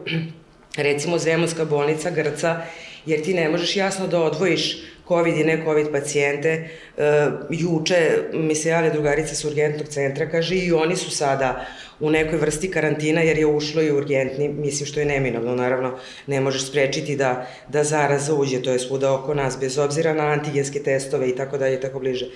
[0.77, 2.63] recimo Zemunska bolnica Grca,
[3.07, 4.77] jer ti ne možeš jasno da odvojiš
[5.09, 6.49] COVID i ne COVID pacijente.
[6.49, 11.67] E, juče mi se javlja drugarica sa urgentnog centra, kaže i oni su sada
[12.01, 16.41] u nekoj vrsti karantina jer je ušlo i urgentni, mislim što je neminovno, naravno ne
[16.41, 20.83] možeš sprečiti da, da zaraza uđe, to je svuda oko nas, bez obzira na antigenske
[20.83, 22.27] testove i tako dalje tako bliže.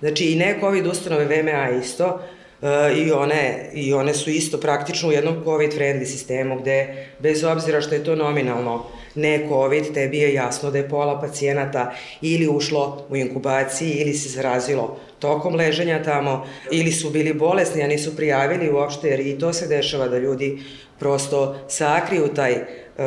[0.00, 2.20] Znači i ne COVID ustanove VMA isto,
[2.96, 7.94] i one, i one su isto praktično u jednom COVID-friendly sistemu gde, bez obzira što
[7.94, 13.16] je to nominalno ne COVID, tebi je jasno da je pola pacijenata ili ušlo u
[13.16, 19.08] inkubaciji ili se zarazilo tokom leženja tamo ili su bili bolesni, a nisu prijavili uopšte,
[19.08, 20.58] jer i to se dešava da ljudi
[20.98, 22.66] prosto sakriju taj e,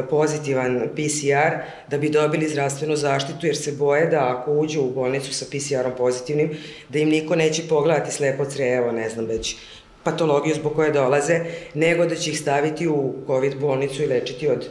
[0.10, 1.56] pozitivan PCR
[1.90, 5.94] da bi dobili zdravstvenu zaštitu jer se boje da ako uđu u bolnicu sa PCR-om
[5.98, 6.58] pozitivnim
[6.90, 9.56] da im niko neće pogledati slepo crevo, ne znam već
[10.04, 11.40] patologiju zbog koje dolaze,
[11.74, 14.70] nego da će ih staviti u COVID bolnicu i lečiti od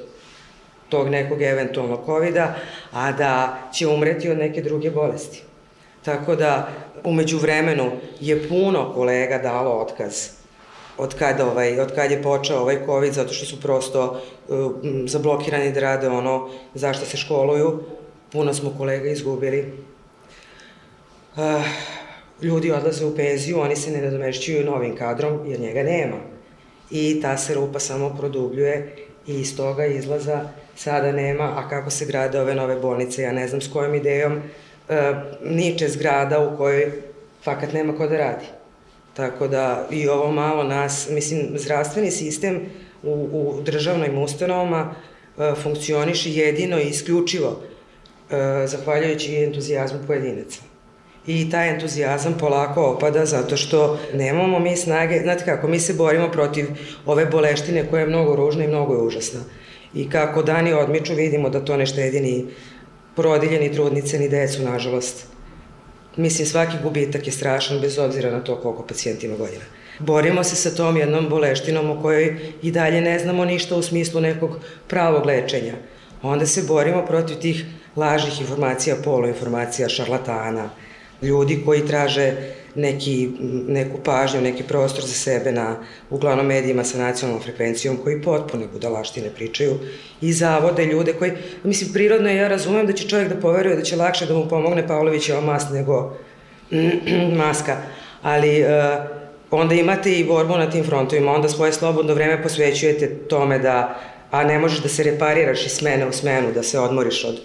[0.88, 2.36] tog nekog eventualnog covid
[2.92, 5.42] a da će umreti od neke druge bolesti.
[6.04, 6.68] Tako da,
[7.04, 10.35] umeđu vremenu je puno kolega dalo otkaz
[10.98, 14.72] od kada, ovaj, od kada je počeo ovaj COVID, zato što su prosto uh,
[15.06, 17.82] zablokirani da rade ono zašto se školuju.
[18.32, 19.72] Puno smo kolega izgubili.
[21.36, 21.42] Uh,
[22.42, 26.16] ljudi odlaze u penziju, oni se ne nadomešćuju novim kadrom, jer njega nema.
[26.90, 32.06] I ta se rupa samo produbljuje i iz toga izlaza sada nema, a kako se
[32.06, 34.42] grade ove nove bolnice, ja ne znam s kojom idejom,
[34.88, 36.92] e, niče zgrada u kojoj
[37.44, 38.44] fakat nema ko da radi.
[39.16, 42.60] Tako da i ovo malo nas, mislim, zdravstveni sistem
[43.02, 44.94] u, u državnim ustanovama
[45.38, 47.60] e, funkcioniše jedino i isključivo
[48.30, 50.60] e, zahvaljujući entuzijazmu pojedinaca.
[51.26, 56.30] I taj entuzijazam polako opada zato što nemamo mi snage, znate kako, mi se borimo
[56.30, 56.66] protiv
[57.06, 59.40] ove boleštine koja je mnogo ružna i mnogo je užasna
[59.94, 62.46] i kako dani odmiču vidimo da to ne štedi ni
[63.16, 65.35] porodilje, ni trudnice, ni decu, nažalost.
[66.16, 69.64] Mislim, svaki gubitak je strašan bez obzira na to koliko pacijent ima godina.
[69.98, 74.20] Borimo se sa tom jednom boleštinom o kojoj i dalje ne znamo ništa u smislu
[74.20, 75.74] nekog pravog lečenja.
[76.22, 77.64] Onda se borimo protiv tih
[77.96, 80.70] lažnih informacija, poloinformacija, šarlatana,
[81.22, 82.34] ljudi koji traže
[82.76, 83.30] neki,
[83.68, 85.76] neku pažnju, neki prostor za sebe na
[86.10, 89.78] uglavnom medijima sa nacionalnom frekvencijom koji potpune budalaštine pričaju
[90.20, 91.32] i zavode ljude koji,
[91.64, 94.48] mislim, prirodno je, ja razumem da će čovjek da poveruje da će lakše da mu
[94.48, 96.16] pomogne Pavlovićeva mast nego
[97.42, 97.76] maska,
[98.22, 98.68] ali uh,
[99.50, 104.00] onda imate i borbu na tim frontovima, onda svoje slobodno vreme posvećujete tome da,
[104.30, 107.40] a ne možeš da se repariraš iz smene u smenu, da se odmoriš od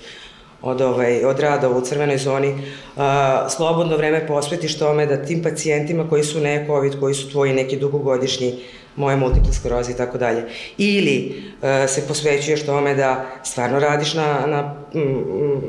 [0.62, 2.56] od, ovaj, od rada u crvenoj zoni,
[2.98, 7.54] a, slobodno vreme posvetiš tome da tim pacijentima koji su ne COVID, koji su tvoji
[7.54, 8.56] neki dugogodišnji,
[8.96, 10.44] moje multiple skleroze i tako dalje.
[10.78, 15.62] Ili a, se posvećuješ tome da stvarno radiš na, na m, m,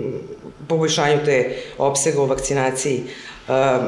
[0.68, 3.02] poboljšanju te opsega u vakcinaciji.
[3.48, 3.78] A,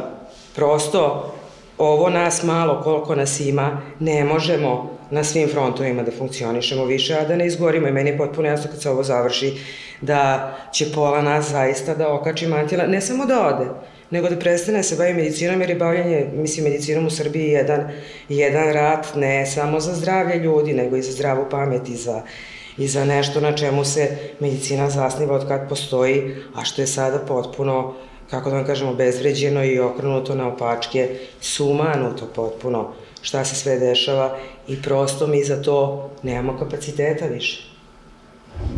[0.55, 1.35] prosto,
[1.79, 7.25] ovo nas malo, koliko nas ima, ne možemo na svim frontovima da funkcionišemo više, a
[7.25, 7.89] da ne izgorimo.
[7.89, 9.53] I meni je potpuno jasno kad se ovo završi
[10.01, 13.67] da će pola nas zaista da okači mantila, ne samo da ode,
[14.11, 17.91] nego da prestane da se bavi medicinom, jer je bavljanje, mislim, medicinom u Srbiji jedan,
[18.29, 22.23] jedan rat ne samo za zdravlje ljudi, nego i za zdravu pamet i za,
[22.79, 27.19] i za nešto na čemu se medicina zasniva od kad postoji, a što je sada
[27.19, 27.95] potpuno,
[28.31, 31.09] kako da vam kažemo, bezvređeno i okrenuto na opačke,
[31.41, 32.93] sumanuto potpuno
[33.25, 34.37] šta se sve dešava
[34.69, 37.69] i prosto mi za to nemamo kapaciteta više.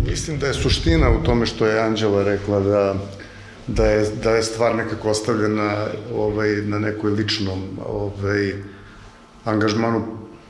[0.08, 2.94] Mislim da je suština u tome što je Anđela rekla da
[3.66, 8.52] da je, da je stvar nekako ostavljena ovaj, na nekoj ličnom ovaj,
[9.44, 10.04] angažmanu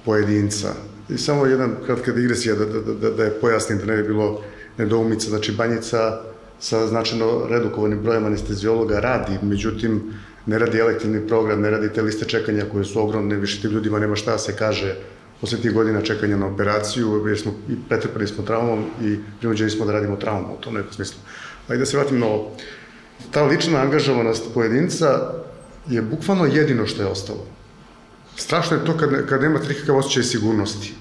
[0.05, 0.69] pojedinca.
[1.09, 4.43] I samo jedan kratka digresija da, da, da, da je pojasnim da ne bi bilo
[4.79, 5.29] nedoumica.
[5.29, 6.21] Znači, Banjica
[6.61, 10.13] sa značajno redukovanim brojem anestezijologa radi, međutim,
[10.47, 13.99] ne radi elektivni program, ne radi te liste čekanja koje su ogromne, više tim ljudima
[13.99, 14.95] nema šta da se kaže
[15.41, 19.87] posle tih godina čekanja na operaciju, jer smo i pretrpali smo traumom i prinuđeni smo
[19.87, 21.19] da radimo traumom u tom nekom smislu.
[21.69, 22.53] Ajde da se vratim na ovo.
[23.31, 25.33] Ta lična angažovanost pojedinca
[25.89, 27.47] je bukvalno jedino što je ostalo.
[28.37, 30.95] Strašno je to kad, kad nemate nikakav osjećaj sigurnosti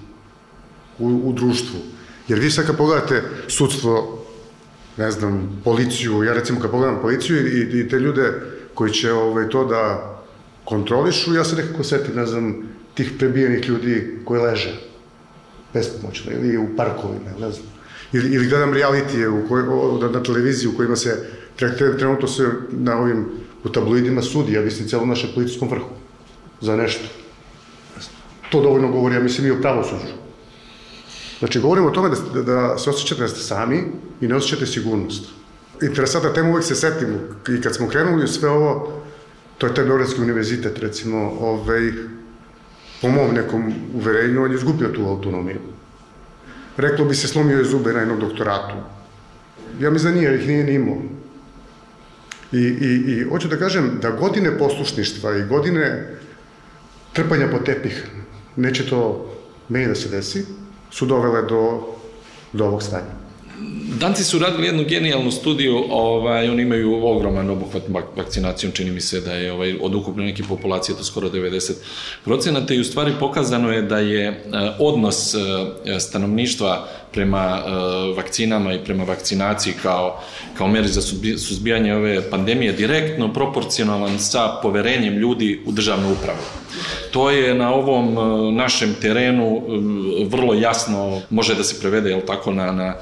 [0.99, 1.79] u, u društvu.
[2.27, 4.25] Jer vi sad kad pogledate sudstvo,
[4.97, 9.49] ne znam, policiju, ja recimo kad pogledam policiju i, i te ljude koji će ovaj,
[9.49, 10.11] to da
[10.65, 12.55] kontrolišu, ja se nekako setim, ne znam,
[12.93, 14.73] tih prebijenih ljudi koji leže
[15.73, 17.67] bespomoćno ili u parkovima, ne znam.
[18.13, 21.29] Ili, ili gledam realitije u koj, o, na televiziji u kojima se
[21.97, 23.25] trenutno se na ovim
[23.63, 25.89] u tabloidima sudi, ja mislim, celom našem policijskom vrhu
[26.61, 27.05] za nešto.
[28.49, 30.13] To dovoljno govori, ja mislim, i o pravosuđu.
[31.39, 33.83] Znači, govorimo o tome da, da se osjećate da ste sami
[34.21, 35.25] i ne osjećate sigurnost.
[35.81, 37.17] Interesanta tema uvek se setimo
[37.49, 39.01] i kad smo krenuli u sve ovo,
[39.57, 41.91] to je taj Beogradski univerzitet, recimo, ovaj,
[43.01, 45.59] po mom nekom uverenju, on je izgubio tu autonomiju.
[46.77, 48.75] Reklo bi se, slomio je zube na jednom doktoratu.
[49.79, 50.97] Ja mislim da nije, ih nije ni imao.
[52.51, 56.15] I, i, I hoću da kažem da godine poslušništva i godine
[57.13, 58.07] trpanja po tepih,
[58.55, 59.31] neće to
[59.69, 60.45] meni da se desi,
[60.91, 61.81] su dovele do,
[62.53, 63.24] do ovog stanja.
[63.99, 67.83] Danci su radili jednu genijalnu studiju, ovaj, oni imaju ogroman obuhvat
[68.15, 71.71] vakcinacijom, čini mi se da je ovaj, od ukupne neke populacije to skoro 90
[72.23, 74.41] procenata i u stvari pokazano je da je eh,
[74.79, 80.23] odnos eh, stanovništva prema uh, vakcinama i prema vakcinaciji kao,
[80.57, 81.01] kao meri za
[81.37, 86.43] suzbijanje ove pandemije direktno proporcionalan sa poverenjem ljudi u državnu upravu.
[87.15, 89.63] To je na ovom uh, našem terenu uh,
[90.27, 92.95] vrlo jasno može da se prevede, jel tako, na, na,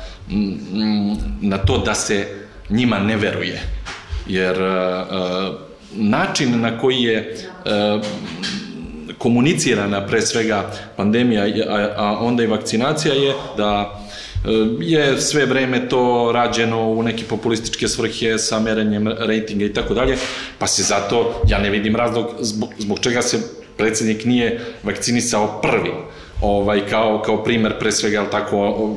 [1.41, 2.28] na to da se
[2.69, 3.62] njima ne veruje.
[4.28, 4.56] Jer
[5.95, 7.38] način na koji je
[9.17, 11.45] komunicirana pre svega pandemija,
[11.97, 13.99] a onda i vakcinacija je da
[14.80, 20.17] je sve vreme to rađeno u neke populističke svrhe sa merenjem rejtinga i tako dalje,
[20.60, 25.91] pa se zato, ja ne vidim razlog zbog, zbog čega se predsednik nije vakcinisao prvi
[26.43, 28.89] ovaj, kao, kao primer pre svega, ali tako,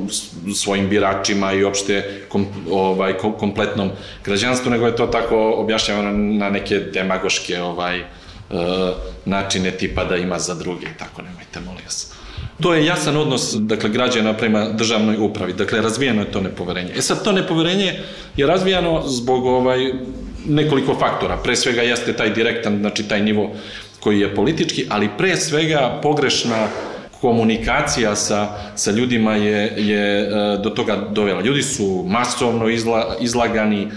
[0.55, 3.91] svojim biračima i opšte kom, ovaj, kompletnom
[4.25, 8.57] građanstvu, nego je to tako objašnjavano na neke demagoške ovaj, uh,
[9.25, 12.13] načine tipa da ima za druge tako, nemojte, molim vas.
[12.63, 15.53] To je jasan odnos dakle, građana prema državnoj upravi.
[15.53, 16.93] Dakle, razvijeno je to nepoverenje.
[16.97, 18.01] E sad, to nepoverenje
[18.37, 19.93] je razvijano zbog ovaj,
[20.49, 21.37] nekoliko faktora.
[21.37, 23.51] Pre svega jeste taj direktan, znači taj nivo
[24.07, 26.69] koji je politički, ali pre svega pogrešna
[27.21, 30.29] komunikacija sa, sa ljudima je, je e,
[30.63, 31.41] do toga dovela.
[31.41, 33.89] Ljudi su masovno izla, izlagani e,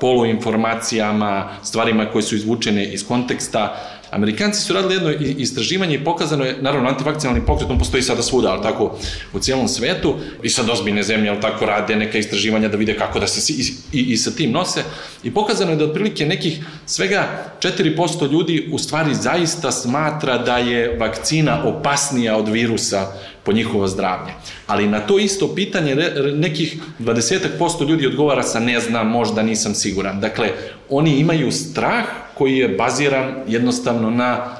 [0.00, 3.74] poluinformacijama, stvarima koje su izvučene iz konteksta,
[4.10, 8.48] Amerikanci su radili jedno istraživanje i pokazano je, naravno, antivakcinalni pokret, on postoji sada svuda,
[8.48, 8.98] ali tako,
[9.32, 13.20] u cijelom svetu, i sad ozbiljne zemlje, ali tako, rade neka istraživanja da vide kako
[13.20, 14.82] da se i, i, i sa tim nose,
[15.22, 17.28] i pokazano je da otprilike nekih svega
[17.60, 23.12] 4% ljudi u stvari zaista smatra da je vakcina opasnija od virusa
[23.44, 24.32] po njihovo zdravlje.
[24.66, 25.94] Ali na to isto pitanje
[26.34, 30.20] nekih 20% ljudi odgovara sa ne znam, možda nisam siguran.
[30.20, 30.48] Dakle,
[30.88, 32.04] oni imaju strah
[32.40, 34.56] koji je baziran jednostavno na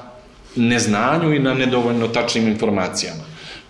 [0.56, 3.24] neznanju i na nedovoljno tačnim informacijama.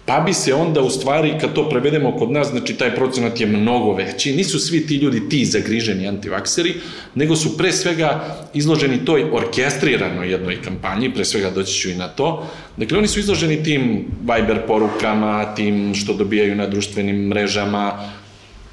[0.07, 3.47] Pa bi se onda u stvari, kad to prevedemo kod nas, znači taj procenat je
[3.47, 6.75] mnogo veći, nisu svi ti ljudi ti zagriženi antivakseri,
[7.15, 12.09] nego su pre svega izloženi toj orkestriranoj jednoj kampanji, pre svega doći ću i na
[12.09, 18.11] to, dakle oni su izloženi tim Viber porukama, tim što dobijaju na društvenim mrežama,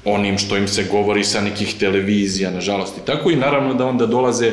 [0.04, 4.06] onim što im se govori sa nekih televizija, nažalost i tako, i naravno da onda
[4.06, 4.52] dolaze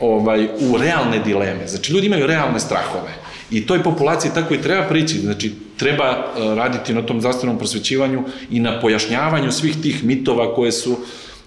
[0.00, 1.66] ovaj, u realne dileme.
[1.66, 3.14] Znači, ljudi imaju realne strahove.
[3.50, 5.18] I toj populaciji tako i treba prići.
[5.18, 10.72] Znači, treba e, raditi na tom zdravstvenom prosvećivanju i na pojašnjavanju svih tih mitova koje
[10.72, 10.96] su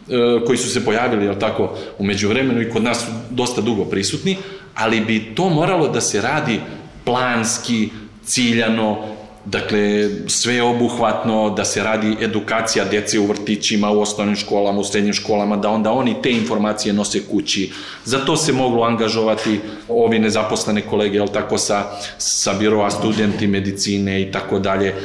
[0.09, 3.85] e, koji su se pojavili, jel tako, umeđu vremenu i kod nas su dosta dugo
[3.85, 4.37] prisutni,
[4.75, 6.59] ali bi to moralo da se radi
[7.03, 7.89] planski,
[8.25, 9.18] ciljano,
[9.51, 15.13] Dakle, sve obuhvatno, da se radi edukacija dece u vrtićima, u osnovnim školama, u srednjim
[15.13, 17.71] školama, da onda oni te informacije nose kući.
[18.05, 21.83] Za to se moglo angažovati ovi nezaposlene kolege, jel tako, sa,
[22.17, 24.95] sa biroa studenti medicine i tako dalje.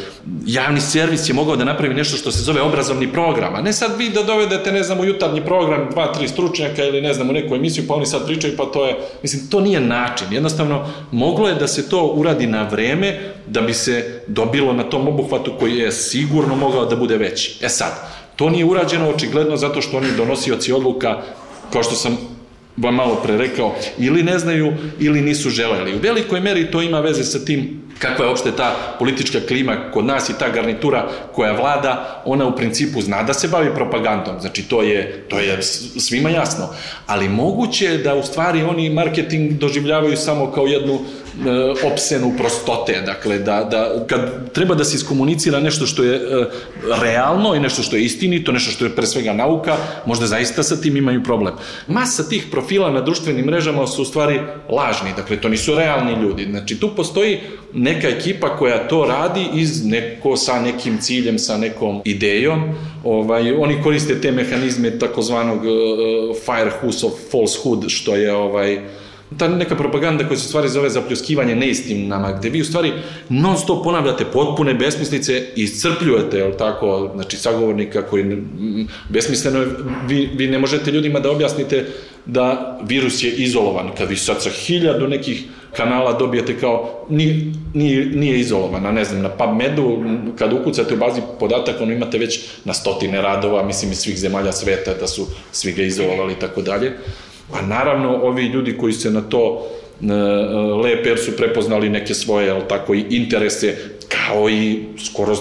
[0.46, 3.98] Javni servis je mogao da napravi nešto što se zove obrazovni program, a ne sad
[3.98, 7.32] vi da dovedete, ne znam, u jutarnji program dva, tri stručnjaka ili ne znam, u
[7.32, 10.26] neku emisiju, pa oni sad pričaju, pa to je, mislim, to nije način.
[10.30, 15.08] Jednostavno, moglo je da se to uradi na vreme, da bi se dobilo na tom
[15.08, 17.58] obuhvatu koji je sigurno mogao da bude veći.
[17.62, 17.92] E sad,
[18.36, 21.22] to nije urađeno očigledno zato što oni donosioci odluka,
[21.72, 22.18] kao što sam
[22.76, 25.94] vam malo pre rekao, ili ne znaju ili nisu želeli.
[25.94, 30.04] U velikoj meri to ima veze sa tim kakva je opšte ta politička klima kod
[30.04, 34.62] nas i ta garnitura koja vlada, ona u principu zna da se bavi propagandom, znači
[34.62, 36.68] to je, to je svima jasno,
[37.06, 41.00] ali moguće je da u stvari oni marketing doživljavaju samo kao jednu
[41.84, 46.20] opsenu prostote, dakle da, da kad treba da se iskomunicira nešto što je e,
[47.02, 49.76] realno i nešto što je istinito, nešto što je pre svega nauka,
[50.06, 51.54] možda zaista sa tim imaju problem.
[51.86, 56.46] Masa tih profila na društvenim mrežama su u stvari lažni, dakle to nisu realni ljudi,
[56.50, 57.40] znači tu postoji
[57.72, 62.74] neka ekipa koja to radi iz neko sa nekim ciljem, sa nekom idejom.
[63.04, 68.80] Ovaj, oni koriste te mehanizme takozvanog uh, firehose of falsehood, što je ovaj,
[69.38, 72.92] ta neka propaganda koja se stvari zove zapljuskivanje neistinama, gde vi u stvari
[73.28, 78.42] non stop ponavljate potpune besmislice i iscrpljujete, jel tako, znači sagovornika koji
[79.08, 79.66] besmisleno je,
[80.06, 81.86] vi, vi ne možete ljudima da objasnite
[82.26, 85.44] da virus je izolovan, kad vi sad sa hiljadu nekih
[85.76, 90.04] kanala dobijete kao nije, nije, nije izolovan, a ne znam, na PubMedu
[90.38, 94.52] kad ukucate u bazi podataka, ono imate već na stotine radova, mislim iz svih zemalja
[94.52, 96.92] sveta da su svi ga izolovali i tako dalje.
[97.52, 99.66] A naravno, ovi ljudi koji se na to
[100.00, 100.06] e,
[100.82, 103.76] lepe jer su prepoznali neke svoje, ali tako, i interese,
[104.08, 105.36] kao i skoro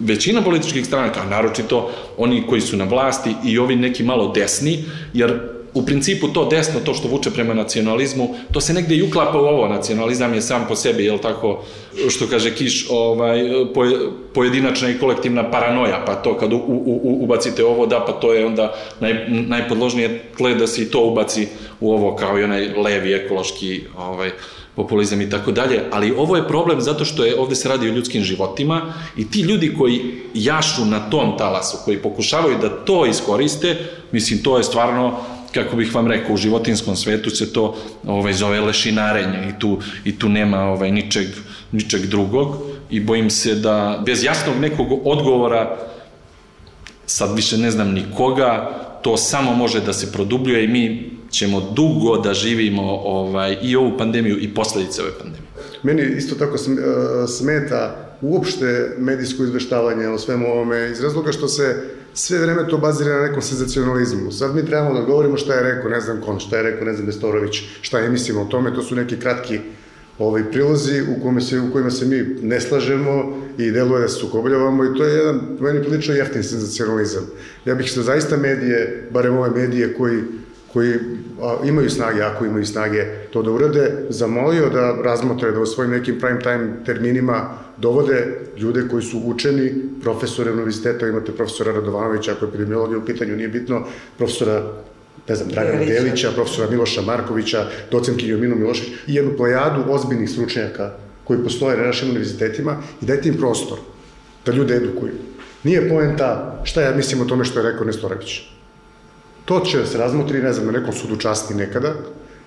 [0.00, 4.84] većina političkih stranaka, a naročito oni koji su na vlasti i ovi neki malo desni,
[5.14, 5.40] jer
[5.74, 9.44] u principu to desno, to što vuče prema nacionalizmu, to se negde i uklapa u
[9.44, 11.62] ovo, nacionalizam je sam po sebi, jel tako,
[12.08, 13.40] što kaže Kiš, ovaj,
[14.34, 18.32] pojedinačna i kolektivna paranoja, pa to kad u, u, u, ubacite ovo, da, pa to
[18.34, 21.46] je onda naj, najpodložnije tle da se i to ubaci
[21.80, 24.30] u ovo kao i onaj levi ekološki ovaj,
[24.76, 27.92] populizam i tako dalje, ali ovo je problem zato što je ovde se radi o
[27.92, 30.00] ljudskim životima i ti ljudi koji
[30.34, 33.76] jašu na tom talasu, koji pokušavaju da to iskoriste,
[34.12, 35.18] mislim, to je stvarno
[35.54, 37.76] kako bih vam rekao, u životinskom svetu se to
[38.06, 41.26] ovaj, zove lešinarenje i tu, i tu nema ovaj, ničeg,
[41.72, 42.56] ničeg drugog
[42.90, 45.76] i bojim se da bez jasnog nekog odgovora
[47.06, 48.70] sad više ne znam ni koga,
[49.02, 53.98] to samo može da se produbljuje i mi ćemo dugo da živimo ovaj, i ovu
[53.98, 55.50] pandemiju i posledice ove pandemije.
[55.82, 61.76] Meni isto tako e, smeta uopšte medijsko izveštavanje o svemu ovome iz razloga što se
[62.14, 64.32] sve vreme to bazira na nekom senzacionalizmu.
[64.32, 66.94] Sad mi trebamo da govorimo šta je rekao, ne znam kon, šta je rekao, ne
[66.94, 69.60] znam Bestorović, šta je mislimo o tome, to su neki kratki
[70.18, 74.14] ovaj prilozi u kome se u kojima se mi ne slažemo i deluje da se
[74.14, 77.26] sukobljavamo i to je jedan meni prilično jeftin senzacionalizam.
[77.64, 80.22] Ja bih se zaista medije, barem ove medije koji
[80.72, 80.94] koji
[81.42, 85.90] a, imaju snage, ako imaju snage to da urade, zamolio da razmotre da u svojim
[85.90, 92.44] nekim prime time terminima dovode ljude koji su učeni, profesore univerziteta, imate profesora Radovanovića, ako
[92.44, 93.86] je epidemiologija u pitanju, nije bitno,
[94.18, 94.62] profesora
[95.28, 100.92] ne znam, Dragana Delića, profesora Miloša Markovića, docentkinju Minu Milošić i jednu plejadu ozbiljnih stručnjaka
[101.24, 103.78] koji postoje na našim univerzitetima i dajte im prostor
[104.46, 105.12] da ljude edukuju.
[105.64, 108.40] Nije poenta šta ja mislim o tome što je rekao Nestorović.
[109.44, 111.94] To će se razmotri, ne znam, na nekom sudu časti nekada,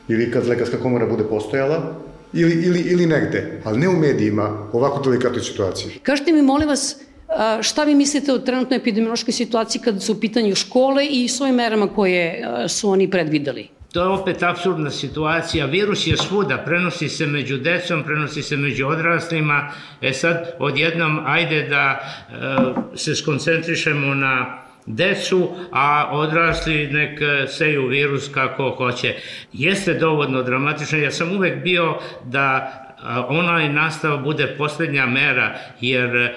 [0.08, 1.94] ili kad lekarska komora bude postojala,
[2.34, 5.92] ili, ili, ili negde, ali ne u medijima u ovako delikatnoj situaciji.
[6.04, 6.96] Kažite mi, molim vas,
[7.62, 11.56] šta vi mislite o trenutnoj epidemiološkoj situaciji kad su u pitanju škole i s ovim
[11.56, 13.68] merama koje su oni predvideli?
[13.94, 15.66] To je opet absurdna situacija.
[15.66, 19.72] Virus je svuda, prenosi se među decom, prenosi se među odraslima.
[20.02, 28.30] E sad, odjednom, ajde da e, se skoncentrišemo na decu, a odrasli nek seju virus
[28.34, 29.16] kako hoće.
[29.54, 30.98] Jeste dovoljno dramatično.
[30.98, 32.80] Ja sam uvek bio da
[33.28, 36.34] onaj nastav bude poslednja mera, jer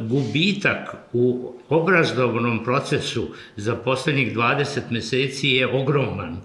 [0.00, 6.36] gubitak u obrazovnom procesu za poslednjih 20 meseci je ogroman,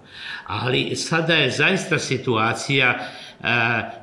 [0.46, 2.98] ali sada je zaista situacija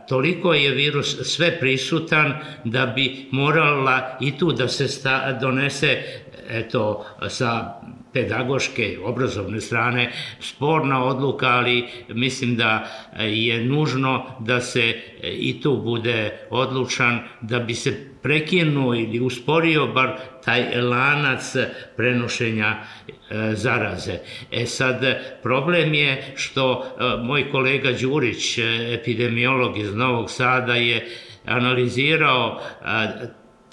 [0.08, 2.34] toliko je virus sve prisutan
[2.64, 6.04] da bi morala i tu da se sta, donese
[6.50, 7.82] eto sa
[8.14, 12.88] pedagoške, obrazovne strane sporna odluka, ali mislim da
[13.20, 20.18] je nužno da se i tu bude odlučan da bi se prekinuo ili usporio bar
[20.46, 21.56] taj lanac
[21.98, 24.20] prenošenja e, zaraze.
[24.52, 25.02] E sad,
[25.44, 28.64] problem je što e, moj kolega Đurić, e,
[28.94, 31.08] epidemiolog iz Novog Sada, je
[31.46, 32.62] analizirao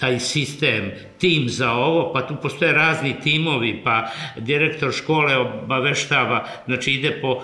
[0.01, 6.93] taj sistem, tim za ovo, pa tu postoje razni timovi, pa direktor škole obaveštava, znači
[6.93, 7.43] ide po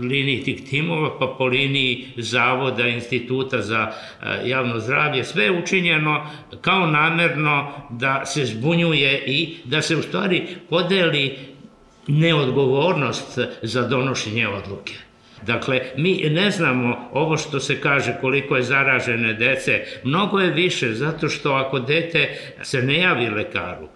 [0.00, 5.24] liniji tih timova, pa po liniji Zavoda, Instituta za eh, javno zdravlje.
[5.24, 6.26] Sve je učinjeno
[6.60, 11.38] kao namerno da se zbunjuje i da se u stvari podeli
[12.06, 14.94] neodgovornost za donošenje odluke.
[15.46, 20.92] Dakle, mi ne znamo ovo što se kaže koliko je zaražene dece, mnogo je više
[20.94, 23.88] zato što ako dete se ne javi lekaru,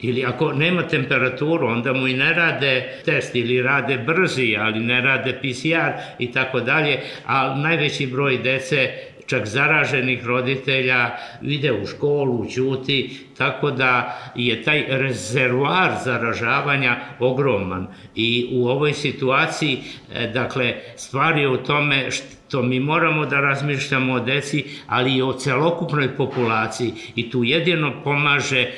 [0.00, 5.00] ili ako nema temperaturu, onda mu i ne rade test ili rade brzi, ali ne
[5.00, 8.92] rade PCR i tako dalje, a najveći broj dece
[9.26, 11.10] čak zaraženih roditelja
[11.42, 17.86] ide u školu, ćuti, tako da je taj rezervoar zaražavanja ogroman.
[18.14, 19.78] I u ovoj situaciji,
[20.14, 25.22] e, dakle, stvar je u tome što mi moramo da razmišljamo o deci, ali i
[25.22, 26.92] o celokupnoj populaciji.
[27.16, 28.70] I tu jedino pomaže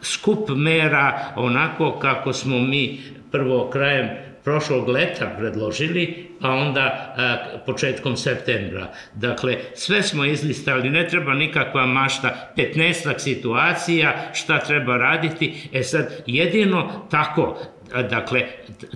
[0.00, 4.08] skup mera onako kako smo mi prvo krajem
[4.44, 7.36] prošlog leta predložili, a onda a,
[7.66, 8.92] početkom septembra.
[9.14, 15.68] Dakle, sve smo izlistali, ne treba nikakva mašta, 15 situacija, šta treba raditi.
[15.72, 17.58] E sad, jedino tako
[18.10, 18.42] dakle,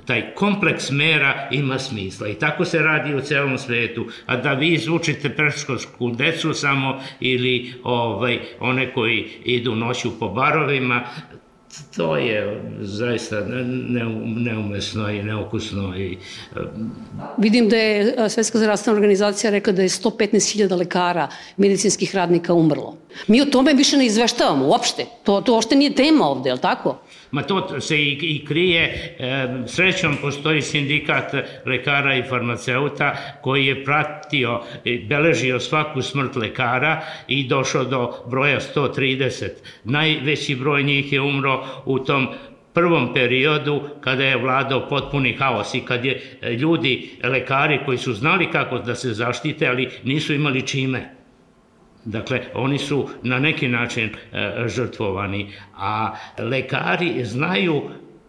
[0.06, 4.06] taj kompleks mera ima smisla i tako se radi u celom svetu.
[4.26, 11.04] A da vi izvučite preškolsku decu samo ili ovaj, one koji idu noću po barovima,
[11.96, 13.40] to je zaista
[14.24, 15.96] neumesno i neukusno.
[15.96, 16.18] I,
[17.38, 22.96] Vidim da je Svetska zdravstvena organizacija rekla da je 115.000 lekara, medicinskih radnika umrlo.
[23.26, 25.06] Mi o tome više ne izveštavamo uopšte.
[25.24, 26.98] To, to uopšte nije tema ovde, je li tako?
[27.32, 29.16] Ma to se i, i krije.
[29.66, 31.34] Srećom postoji sindikat
[31.66, 34.60] lekara i farmaceuta koji je pratio,
[35.08, 39.48] beležio svaku smrt lekara i došao do broja 130.
[39.84, 42.28] Najveći broj njih je umro u tom
[42.72, 48.50] prvom periodu kada je vladao potpuni haos i kad je ljudi, lekari koji su znali
[48.50, 51.21] kako da se zaštite, ali nisu imali čime.
[52.04, 57.82] Dakle, oni su na neki način e, žrtvovani, a lekari znaju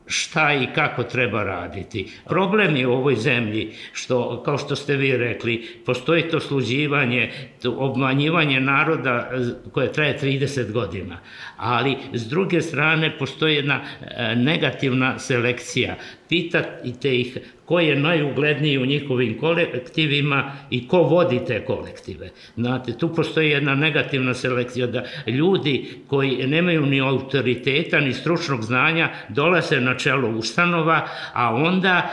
[0.07, 2.11] šta i kako treba raditi.
[2.25, 7.71] Problem je u ovoj zemlji što, kao što ste vi rekli, postoji to sluđivanje, to
[7.77, 9.37] obmanjivanje naroda e,
[9.71, 11.19] koje traje 30 godina,
[11.57, 15.95] ali s druge strane postoji jedna e, negativna selekcija.
[16.29, 17.37] Pitate ih
[17.73, 22.29] ko je najugledniji u njihovim kolektivima i ko vodi te kolektive.
[22.55, 29.09] Znate, tu postoji jedna negativna selekcija da ljudi koji nemaju ni autoriteta ni stručnog znanja
[29.29, 32.11] dolaze na čelo ustanova, a onda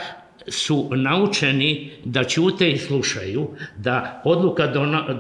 [0.49, 4.67] su naučeni da ćute i slušaju, da odluka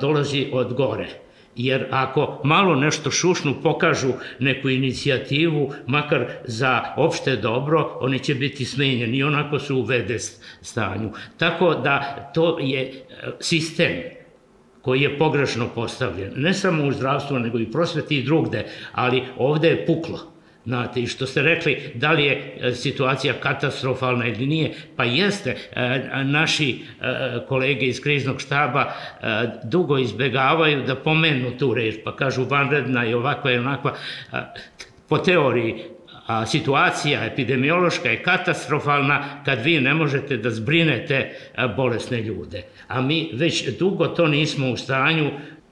[0.01, 1.09] dolazi od gore
[1.57, 8.65] jer ako malo nešto šušnu, pokažu neku inicijativu, makar za opšte dobro, oni će biti
[8.65, 10.21] smenjeni i onako su u VD
[10.63, 11.11] stanju.
[11.37, 12.93] Tako da to je e,
[13.41, 13.91] sistem
[14.83, 19.69] koji je pogrešno postavljen, ne samo u zdravstvu, nego i prosveti i drugde, ali ovde
[19.69, 20.33] je puklo.
[20.65, 25.57] Znate, i što ste rekli, da li je e, situacija katastrofalna ili nije, pa jeste,
[25.73, 27.05] e, naši e,
[27.49, 28.93] kolege iz kriznog štaba
[29.65, 33.95] dugo izbegavaju da pomenu tu reč, pa kažu vanredna i ovakva i onakva.
[35.09, 35.75] Po teoriji,
[36.27, 41.35] a situacija epidemiološka je katastrofalna kad vi ne možete da zbrinete
[41.77, 42.63] bolesne ljude.
[42.89, 45.31] A mi već dugo to nismo u stanju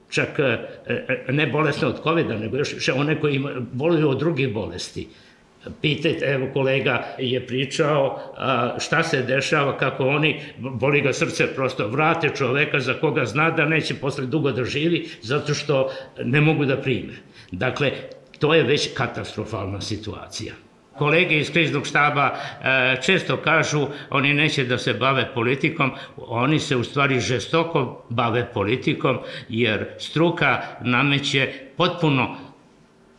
[0.09, 0.43] čak e,
[0.87, 3.41] e, ne bolesne od covid nego još one koji
[3.71, 5.07] boluju od drugih bolesti.
[5.81, 8.19] Pitajte, evo kolega je pričao
[8.79, 13.65] šta se dešava, kako oni, boli ga srce, prosto vrate čoveka za koga zna da
[13.65, 15.91] neće posle dugo da živi, zato što
[16.23, 17.13] ne mogu da prime.
[17.51, 17.91] Dakle,
[18.39, 20.53] to je već katastrofalna situacija.
[20.99, 26.75] Kolege iz kriznog štaba e, često kažu oni neće da se bave politikom, oni se
[26.75, 29.19] u stvari žestoko bave politikom
[29.49, 32.37] jer struka nameće potpuno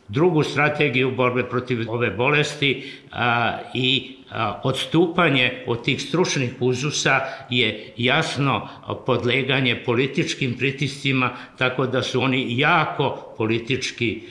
[0.08, 7.20] drugu strategiju borbe protiv ove bolesti a, i a, odstupanje od tih stručnih uzusa
[7.50, 8.68] je jasno
[9.06, 14.22] podleganje političkim pritiscima, tako da su oni jako politički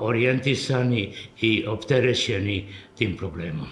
[0.00, 2.64] orijentisani i opterećeni
[2.98, 3.66] tim problemom.